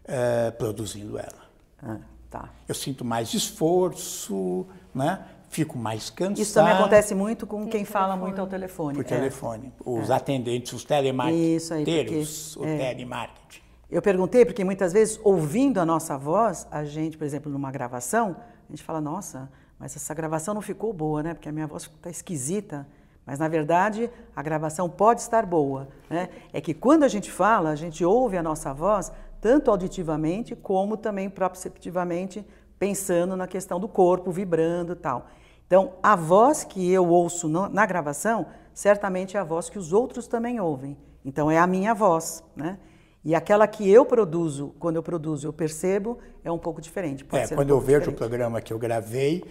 É, 0.08 0.50
produzindo 0.50 1.18
ela. 1.18 1.48
Ah, 1.82 1.98
tá. 2.30 2.48
Eu 2.66 2.74
sinto 2.74 3.04
mais 3.04 3.32
esforço, 3.34 4.66
né? 4.94 5.24
Fico 5.50 5.78
mais 5.78 6.10
cansado. 6.10 6.38
Isso 6.38 6.54
também 6.54 6.72
acontece 6.72 7.14
muito 7.14 7.46
com 7.46 7.66
quem 7.66 7.84
fala 7.84 8.16
muito 8.16 8.40
ao 8.40 8.46
telefone. 8.46 8.94
por 8.96 9.04
é. 9.04 9.08
telefone. 9.08 9.72
Os 9.84 10.10
atendentes, 10.10 10.72
os 10.72 10.84
telemarketeiros, 10.84 11.70
aí, 11.72 11.84
porque- 11.84 12.60
o 12.60 12.64
é. 12.64 12.78
telemarketing. 12.78 13.62
Eu 13.90 14.02
perguntei 14.02 14.44
porque 14.44 14.64
muitas 14.64 14.92
vezes, 14.92 15.18
ouvindo 15.24 15.78
a 15.78 15.86
nossa 15.86 16.18
voz, 16.18 16.66
a 16.70 16.84
gente, 16.84 17.16
por 17.16 17.24
exemplo, 17.24 17.50
numa 17.50 17.70
gravação, 17.70 18.36
a 18.68 18.70
gente 18.70 18.82
fala, 18.82 19.00
nossa, 19.00 19.50
mas 19.78 19.96
essa 19.96 20.12
gravação 20.12 20.52
não 20.52 20.60
ficou 20.60 20.92
boa, 20.92 21.22
né? 21.22 21.32
Porque 21.32 21.48
a 21.48 21.52
minha 21.52 21.66
voz 21.66 21.84
está 21.84 22.10
esquisita. 22.10 22.86
Mas, 23.24 23.38
na 23.38 23.46
verdade, 23.46 24.10
a 24.34 24.42
gravação 24.42 24.88
pode 24.88 25.20
estar 25.20 25.44
boa. 25.44 25.88
Né? 26.08 26.30
É 26.50 26.62
que 26.62 26.72
quando 26.72 27.02
a 27.02 27.08
gente 27.08 27.30
fala, 27.30 27.70
a 27.70 27.76
gente 27.76 28.02
ouve 28.02 28.38
a 28.38 28.42
nossa 28.42 28.72
voz, 28.72 29.12
tanto 29.40 29.70
auditivamente, 29.70 30.55
como 30.57 30.96
também 30.96 31.29
proprioceptivamente, 31.31 32.44
pensando 32.79 33.37
na 33.37 33.46
questão 33.46 33.79
do 33.81 33.88
corpo, 33.88 34.31
vibrando 34.31 34.92
e 34.92 34.96
tal. 34.96 35.27
Então, 35.66 35.92
a 36.03 36.16
voz 36.16 36.64
que 36.64 36.90
eu 36.90 37.07
ouço 37.09 37.48
na 37.48 37.85
gravação, 37.85 38.46
certamente 38.72 39.37
é 39.37 39.40
a 39.40 39.44
voz 39.44 39.68
que 39.68 39.79
os 39.79 39.92
outros 39.92 40.27
também 40.27 40.59
ouvem. 40.61 40.96
Então, 41.24 41.51
é 41.51 41.59
a 41.59 41.66
minha 41.66 41.92
voz, 41.94 42.42
né? 42.57 42.79
E 43.24 43.35
aquela 43.35 43.66
que 43.66 43.90
eu 43.90 44.07
produzo, 44.07 44.74
quando 44.79 44.96
eu 44.96 45.03
produzo, 45.03 45.46
eu 45.46 45.53
percebo, 45.53 46.18
é 46.42 46.51
um 46.51 46.57
pouco 46.57 46.81
diferente. 46.81 47.24
pode 47.24 47.42
É, 47.42 47.46
ser 47.46 47.55
um 47.55 47.57
quando 47.59 47.68
eu 47.70 47.77
pouco 47.77 47.87
vejo 47.87 47.98
o 47.98 48.01
diferente. 48.01 48.18
programa 48.18 48.61
que 48.61 48.72
eu 48.72 48.79
gravei, 48.79 49.44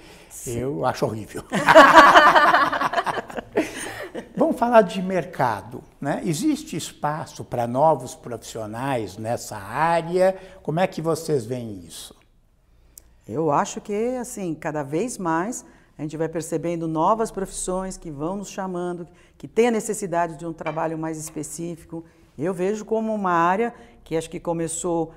eu 0.47 0.86
acho 0.86 1.06
horrível. 1.06 1.43
Vamos 4.57 4.71
falar 4.71 4.81
de 4.81 5.03
mercado. 5.03 5.83
Né? 6.01 6.19
Existe 6.25 6.75
espaço 6.75 7.45
para 7.45 7.67
novos 7.67 8.15
profissionais 8.15 9.15
nessa 9.15 9.55
área? 9.55 10.35
Como 10.63 10.79
é 10.79 10.87
que 10.87 10.99
vocês 10.99 11.45
veem 11.45 11.85
isso? 11.85 12.15
Eu 13.29 13.51
acho 13.51 13.79
que, 13.79 14.15
assim, 14.15 14.55
cada 14.55 14.81
vez 14.81 15.19
mais 15.19 15.63
a 15.95 16.01
gente 16.01 16.17
vai 16.17 16.27
percebendo 16.27 16.87
novas 16.87 17.29
profissões 17.29 17.97
que 17.97 18.09
vão 18.09 18.35
nos 18.35 18.49
chamando, 18.49 19.07
que 19.37 19.47
tem 19.47 19.67
a 19.67 19.71
necessidade 19.71 20.35
de 20.37 20.45
um 20.47 20.53
trabalho 20.53 20.97
mais 20.97 21.19
específico. 21.19 22.03
Eu 22.35 22.51
vejo 22.51 22.83
como 22.83 23.13
uma 23.13 23.33
área 23.33 23.71
que 24.03 24.17
acho 24.17 24.27
que 24.27 24.39
começou 24.39 25.13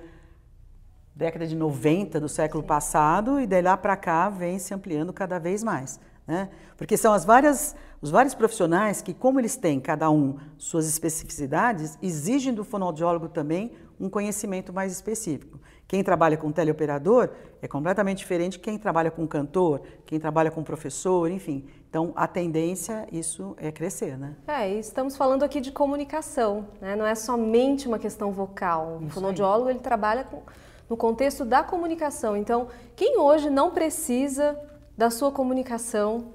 década 1.17 1.47
de 1.47 1.57
90 1.57 2.21
do 2.21 2.29
século 2.29 2.63
passado 2.63 3.41
e 3.41 3.47
daí 3.47 3.63
lá 3.63 3.75
para 3.75 3.97
cá 3.97 4.29
vem 4.29 4.59
se 4.59 4.75
ampliando 4.75 5.15
cada 5.15 5.39
vez 5.39 5.65
mais. 5.65 5.99
Né? 6.31 6.49
Porque 6.77 6.97
são 6.97 7.13
as 7.13 7.25
várias, 7.25 7.75
os 8.01 8.09
vários 8.09 8.37
profissionais 8.37 9.03
que, 9.03 9.13
como 9.13 9.41
eles 9.41 9.57
têm 9.57 9.81
cada 9.81 10.09
um 10.09 10.37
suas 10.57 10.87
especificidades, 10.89 11.99
exigem 12.01 12.55
do 12.55 12.63
fonoaudiólogo 12.63 13.29
também 13.29 13.73
um 13.99 14.09
conhecimento 14.09 14.73
mais 14.73 14.93
específico. 14.93 15.59
Quem 15.89 16.05
trabalha 16.05 16.37
com 16.37 16.53
teleoperador 16.53 17.31
é 17.61 17.67
completamente 17.67 18.19
diferente 18.19 18.53
de 18.53 18.59
quem 18.61 18.79
trabalha 18.79 19.11
com 19.11 19.27
cantor, 19.27 19.83
quem 20.07 20.21
trabalha 20.21 20.53
com 20.53 20.63
professor, 20.63 21.29
enfim. 21.29 21.67
Então, 21.89 22.13
a 22.15 22.29
tendência, 22.29 23.09
isso 23.11 23.57
é 23.59 23.73
crescer, 23.73 24.17
né? 24.17 24.37
É, 24.47 24.71
e 24.73 24.79
estamos 24.79 25.17
falando 25.17 25.43
aqui 25.43 25.61
de 25.61 25.73
comunicação, 25.73 26.69
né? 26.81 26.95
não 26.95 27.05
é 27.05 27.17
somente 27.17 27.89
uma 27.89 27.99
questão 27.99 28.31
vocal. 28.31 29.01
O 29.03 29.11
fonoaudiólogo 29.11 29.69
ele 29.69 29.81
trabalha 29.81 30.23
com- 30.23 30.43
no 30.89 30.97
contexto 30.97 31.45
da 31.45 31.65
comunicação. 31.65 32.37
Então, 32.37 32.69
quem 32.95 33.19
hoje 33.19 33.51
não 33.51 33.73
precisa 33.73 34.57
da 35.01 35.09
sua 35.09 35.33
comunicação 35.33 36.27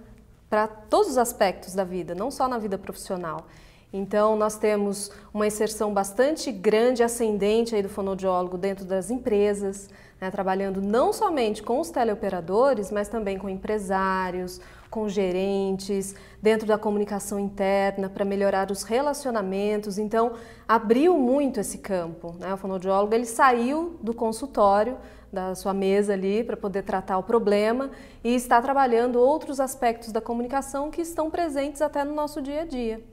para 0.49 0.65
todos 0.65 1.11
os 1.11 1.17
aspectos 1.19 1.75
da 1.75 1.83
vida, 1.83 2.15
não 2.15 2.31
só 2.31 2.47
na 2.47 2.57
vida 2.57 2.79
profissional. 2.79 3.45
Então, 3.93 4.35
nós 4.35 4.57
temos 4.57 5.11
uma 5.31 5.45
inserção 5.45 5.93
bastante 5.93 6.51
grande, 6.51 7.03
ascendente 7.03 7.75
aí 7.75 7.83
do 7.83 7.89
fonoaudiólogo 7.89 8.57
dentro 8.57 8.83
das 8.83 9.11
empresas, 9.11 9.87
né, 10.19 10.31
trabalhando 10.31 10.81
não 10.81 11.13
somente 11.13 11.61
com 11.61 11.79
os 11.79 11.91
teleoperadores, 11.91 12.89
mas 12.89 13.07
também 13.07 13.37
com 13.37 13.47
empresários, 13.47 14.59
com 14.89 15.07
gerentes, 15.07 16.15
dentro 16.41 16.65
da 16.65 16.75
comunicação 16.75 17.39
interna, 17.39 18.09
para 18.09 18.25
melhorar 18.25 18.71
os 18.71 18.81
relacionamentos. 18.81 19.99
Então, 19.99 20.33
abriu 20.67 21.19
muito 21.19 21.59
esse 21.59 21.77
campo. 21.77 22.35
Né? 22.39 22.51
O 22.51 22.57
fonoaudiólogo 22.57 23.13
ele 23.13 23.27
saiu 23.27 23.95
do 24.01 24.11
consultório, 24.11 24.97
da 25.35 25.53
sua 25.53 25.73
mesa 25.73 26.13
ali, 26.13 26.43
para 26.43 26.55
poder 26.55 26.83
tratar 26.83 27.17
o 27.17 27.23
problema 27.23 27.91
e 28.23 28.33
está 28.33 28.61
trabalhando 28.61 29.19
outros 29.19 29.59
aspectos 29.59 30.11
da 30.11 30.21
comunicação 30.21 30.89
que 30.89 31.01
estão 31.01 31.29
presentes 31.29 31.81
até 31.81 32.03
no 32.03 32.15
nosso 32.15 32.41
dia 32.41 32.61
a 32.61 32.65
dia. 32.65 33.03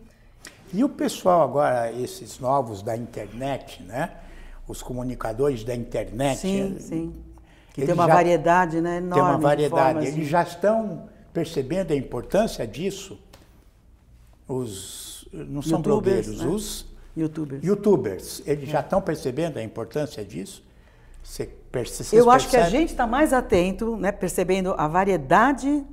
E 0.73 0.83
o 0.83 0.89
pessoal 0.89 1.43
agora, 1.43 1.93
esses 1.93 2.39
novos 2.39 2.83
da 2.83 2.97
internet, 2.97 3.83
né? 3.83 4.13
Os 4.67 4.81
comunicadores 4.81 5.65
da 5.65 5.75
internet. 5.75 6.39
Sim, 6.39 6.77
sim. 6.79 7.15
Que 7.75 7.85
tem 7.85 7.95
uma 7.95 8.07
variedade 8.07 8.81
né, 8.81 8.99
enorme. 8.99 9.15
Tem 9.15 9.23
uma 9.23 9.39
variedade. 9.39 10.07
Eles 10.07 10.29
já 10.29 10.43
estão 10.43 11.09
percebendo 11.33 11.93
a 11.93 11.97
importância 11.97 12.67
disso, 12.67 13.19
os 14.47 15.27
não 15.33 15.63
são 15.63 15.81
blogueiros, 15.81 16.41
né? 16.41 16.47
os 16.47 16.87
youtubers. 17.17 17.65
youtubers, 17.65 18.43
eles 18.47 18.69
é. 18.69 18.73
já 18.73 18.81
estão 18.81 19.01
percebendo 19.01 19.59
a 19.59 19.63
importância 19.63 20.25
disso? 20.25 20.63
Você, 21.23 21.55
você 21.73 22.21
Eu 22.21 22.31
acho 22.31 22.49
que 22.49 22.57
a 22.57 22.69
gente 22.69 22.91
está 22.91 23.07
mais 23.07 23.33
atento, 23.33 23.97
né, 23.97 24.11
percebendo 24.11 24.75
a 24.77 24.89
variedade. 24.89 25.85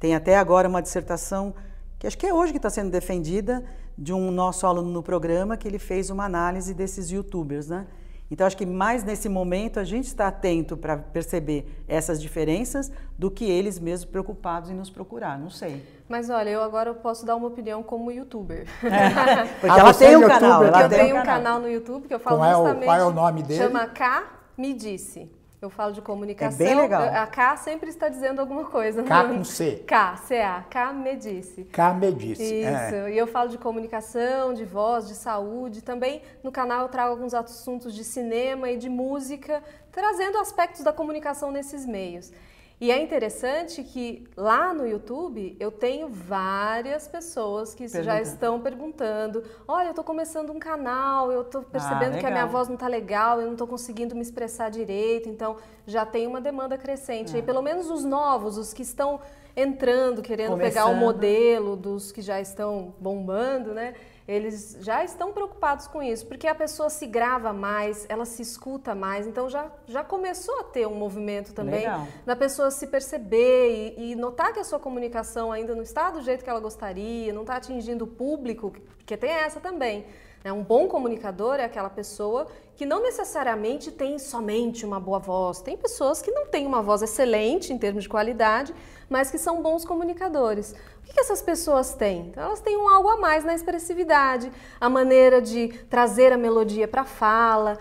Tem 0.00 0.14
até 0.14 0.36
agora 0.36 0.68
uma 0.68 0.80
dissertação 0.80 1.54
que 1.98 2.06
acho 2.06 2.16
que 2.16 2.26
é 2.26 2.32
hoje 2.32 2.52
que 2.52 2.58
está 2.58 2.70
sendo 2.70 2.90
defendida 2.90 3.64
de 3.96 4.12
um 4.12 4.30
nosso 4.30 4.66
aluno 4.66 4.90
no 4.90 5.02
programa 5.02 5.56
que 5.56 5.66
ele 5.66 5.78
fez 5.78 6.08
uma 6.10 6.24
análise 6.24 6.72
desses 6.72 7.10
youtubers, 7.10 7.68
né? 7.68 7.86
Então, 8.30 8.46
acho 8.46 8.56
que 8.56 8.66
mais 8.66 9.02
nesse 9.02 9.26
momento 9.26 9.80
a 9.80 9.84
gente 9.84 10.04
está 10.04 10.28
atento 10.28 10.76
para 10.76 10.98
perceber 10.98 11.82
essas 11.88 12.20
diferenças 12.20 12.92
do 13.18 13.30
que 13.30 13.44
eles 13.44 13.78
mesmos 13.78 14.04
preocupados 14.04 14.68
em 14.68 14.74
nos 14.74 14.90
procurar. 14.90 15.38
Não 15.38 15.48
sei. 15.48 15.82
Mas 16.06 16.28
olha, 16.28 16.50
eu 16.50 16.62
agora 16.62 16.92
posso 16.92 17.24
dar 17.24 17.36
uma 17.36 17.48
opinião 17.48 17.82
como 17.82 18.12
youtuber. 18.12 18.66
É, 18.84 19.46
porque 19.60 19.70
ah, 19.70 19.78
ela 19.78 19.94
tem 19.94 20.16
um 20.16 20.28
canal. 20.28 20.62
Ela 20.62 20.82
eu 20.82 20.88
tenho 20.90 21.16
um 21.16 21.22
canal 21.22 21.58
no 21.58 21.70
YouTube 21.70 22.06
que 22.06 22.14
eu 22.14 22.20
falo 22.20 22.36
qual 22.36 22.50
justamente. 22.50 22.82
É 22.82 22.84
o, 22.84 22.86
qual 22.86 22.98
é 22.98 23.04
o 23.04 23.12
nome 23.12 23.42
dele? 23.42 23.62
Chama 23.62 23.86
K 23.86 24.37
Me 24.58 24.74
Disse. 24.74 25.30
Eu 25.60 25.70
falo 25.70 25.92
de 25.92 26.00
comunicação. 26.00 26.66
É 26.66 26.68
bem 26.68 26.80
legal. 26.80 27.02
A 27.02 27.26
K 27.26 27.56
sempre 27.56 27.88
está 27.90 28.08
dizendo 28.08 28.40
alguma 28.40 28.64
coisa. 28.64 29.02
K 29.02 29.24
com 29.24 29.42
C. 29.42 29.82
K, 29.84 30.16
C-A. 30.16 30.64
K 30.70 30.92
me 30.92 31.16
disse. 31.16 31.64
K 31.64 31.94
me 31.94 32.12
disse. 32.12 32.42
Isso. 32.42 32.94
É. 32.94 33.12
E 33.12 33.18
eu 33.18 33.26
falo 33.26 33.48
de 33.48 33.58
comunicação, 33.58 34.54
de 34.54 34.64
voz, 34.64 35.08
de 35.08 35.16
saúde. 35.16 35.82
Também 35.82 36.22
no 36.44 36.52
canal 36.52 36.82
eu 36.82 36.88
trago 36.88 37.10
alguns 37.10 37.34
assuntos 37.34 37.92
de 37.92 38.04
cinema 38.04 38.70
e 38.70 38.76
de 38.76 38.88
música, 38.88 39.60
trazendo 39.90 40.38
aspectos 40.38 40.84
da 40.84 40.92
comunicação 40.92 41.50
nesses 41.50 41.84
meios. 41.84 42.32
E 42.80 42.92
é 42.92 43.02
interessante 43.02 43.82
que 43.82 44.24
lá 44.36 44.72
no 44.72 44.86
YouTube 44.86 45.56
eu 45.58 45.70
tenho 45.70 46.08
várias 46.08 47.08
pessoas 47.08 47.74
que 47.74 47.88
já 47.88 48.20
estão 48.20 48.60
perguntando: 48.60 49.42
olha, 49.66 49.86
eu 49.86 49.90
estou 49.90 50.04
começando 50.04 50.50
um 50.50 50.60
canal, 50.60 51.32
eu 51.32 51.42
estou 51.42 51.62
percebendo 51.62 52.14
ah, 52.14 52.18
que 52.18 52.26
a 52.26 52.30
minha 52.30 52.46
voz 52.46 52.68
não 52.68 52.74
está 52.74 52.86
legal, 52.86 53.40
eu 53.40 53.46
não 53.46 53.54
estou 53.54 53.66
conseguindo 53.66 54.14
me 54.14 54.22
expressar 54.22 54.70
direito, 54.70 55.28
então 55.28 55.56
já 55.86 56.06
tem 56.06 56.26
uma 56.28 56.40
demanda 56.40 56.78
crescente. 56.78 57.34
É. 57.34 57.40
E 57.40 57.42
pelo 57.42 57.62
menos 57.62 57.90
os 57.90 58.04
novos, 58.04 58.56
os 58.56 58.72
que 58.72 58.82
estão 58.82 59.20
entrando, 59.56 60.22
querendo 60.22 60.50
Começando. 60.50 60.72
pegar 60.72 60.86
o 60.86 60.94
modelo 60.94 61.74
dos 61.74 62.12
que 62.12 62.22
já 62.22 62.40
estão 62.40 62.94
bombando, 63.00 63.74
né? 63.74 63.94
Eles 64.28 64.76
já 64.80 65.02
estão 65.02 65.32
preocupados 65.32 65.86
com 65.86 66.02
isso, 66.02 66.26
porque 66.26 66.46
a 66.46 66.54
pessoa 66.54 66.90
se 66.90 67.06
grava 67.06 67.50
mais, 67.50 68.04
ela 68.10 68.26
se 68.26 68.42
escuta 68.42 68.94
mais, 68.94 69.26
então 69.26 69.48
já, 69.48 69.72
já 69.86 70.04
começou 70.04 70.60
a 70.60 70.64
ter 70.64 70.86
um 70.86 70.94
movimento 70.94 71.54
também 71.54 71.80
Legal. 71.80 72.06
da 72.26 72.36
pessoa 72.36 72.70
se 72.70 72.86
perceber 72.86 73.94
e, 73.96 74.12
e, 74.12 74.14
notar 74.14 74.52
que 74.52 74.60
a 74.60 74.64
sua 74.64 74.78
comunicação 74.78 75.50
ainda 75.50 75.74
não 75.74 75.82
está 75.82 76.10
do 76.10 76.20
jeito 76.20 76.44
que 76.44 76.50
ela 76.50 76.60
gostaria, 76.60 77.32
não 77.32 77.40
está 77.40 77.56
atingindo 77.56 78.04
o 78.04 78.06
público, 78.06 78.70
porque 78.98 79.16
tem 79.16 79.30
essa 79.30 79.60
também. 79.60 80.04
Né? 80.44 80.52
Um 80.52 80.62
bom 80.62 80.88
comunicador 80.88 81.56
é 81.56 81.64
aquela 81.64 81.90
pessoa 81.90 82.46
que 82.76 82.86
não 82.86 83.02
necessariamente 83.02 83.90
tem 83.90 84.18
somente 84.18 84.86
uma 84.86 85.00
boa 85.00 85.18
voz. 85.18 85.60
Tem 85.60 85.76
pessoas 85.76 86.22
que 86.22 86.30
não 86.30 86.46
têm 86.46 86.66
uma 86.66 86.80
voz 86.80 87.02
excelente 87.02 87.72
em 87.72 87.78
termos 87.78 88.04
de 88.04 88.08
qualidade, 88.08 88.72
mas 89.08 89.30
que 89.30 89.38
são 89.38 89.60
bons 89.60 89.84
comunicadores. 89.84 90.74
O 91.02 91.12
que, 91.12 91.18
essas 91.18 91.42
pessoas 91.42 91.94
têm? 91.94 92.28
Então, 92.28 92.44
elas 92.44 92.60
têm 92.60 92.76
um 92.76 92.88
algo 92.88 93.08
a 93.08 93.16
mais 93.16 93.44
na 93.44 93.54
expressividade, 93.54 94.52
a 94.80 94.88
maneira 94.88 95.42
de 95.42 95.68
trazer 95.90 96.32
a 96.32 96.36
melodia 96.36 96.86
para 96.86 97.02
a 97.02 97.04
fala, 97.04 97.78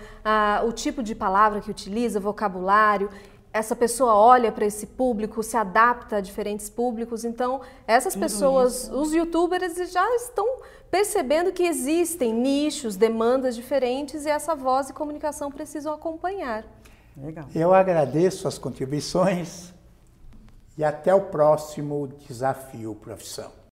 o 0.66 0.72
tipo 0.72 1.04
de 1.04 1.14
palavra 1.14 1.60
que 1.60 1.70
utiliza, 1.70 2.20
vocabulário 2.20 3.10
essa 3.54 3.76
pessoa 3.76 4.14
olha 4.14 4.52
para 4.52 4.66
esse 4.66 4.86
público, 4.86 5.42
se 5.42 5.58
adapta 5.58 6.18
a 6.18 6.22
diferentes 6.22 6.70
públicos. 6.70 7.26
Então, 7.26 7.62
essas 7.88 8.16
pessoas, 8.16 8.84
isso. 8.84 8.96
os 8.96 9.14
youtubers 9.14 9.92
já 9.92 10.16
estão 10.16 10.46
percebendo 10.90 11.52
que 11.52 11.64
existem 11.64 12.34
nichos, 12.34 12.96
demandas 12.96 13.56
diferentes 13.56 14.26
e 14.26 14.30
essa 14.30 14.56
voz 14.56 14.90
e 14.90 14.94
comunicação 14.94 15.52
precisam 15.52 15.94
acompanhar. 15.94 16.66
Legal. 17.16 17.46
Eu 17.54 17.74
agradeço 17.74 18.48
as 18.48 18.58
contribuições 18.58 19.74
e 20.78 20.84
até 20.84 21.14
o 21.14 21.22
próximo 21.22 22.08
desafio 22.28 22.94
profissão. 22.96 23.58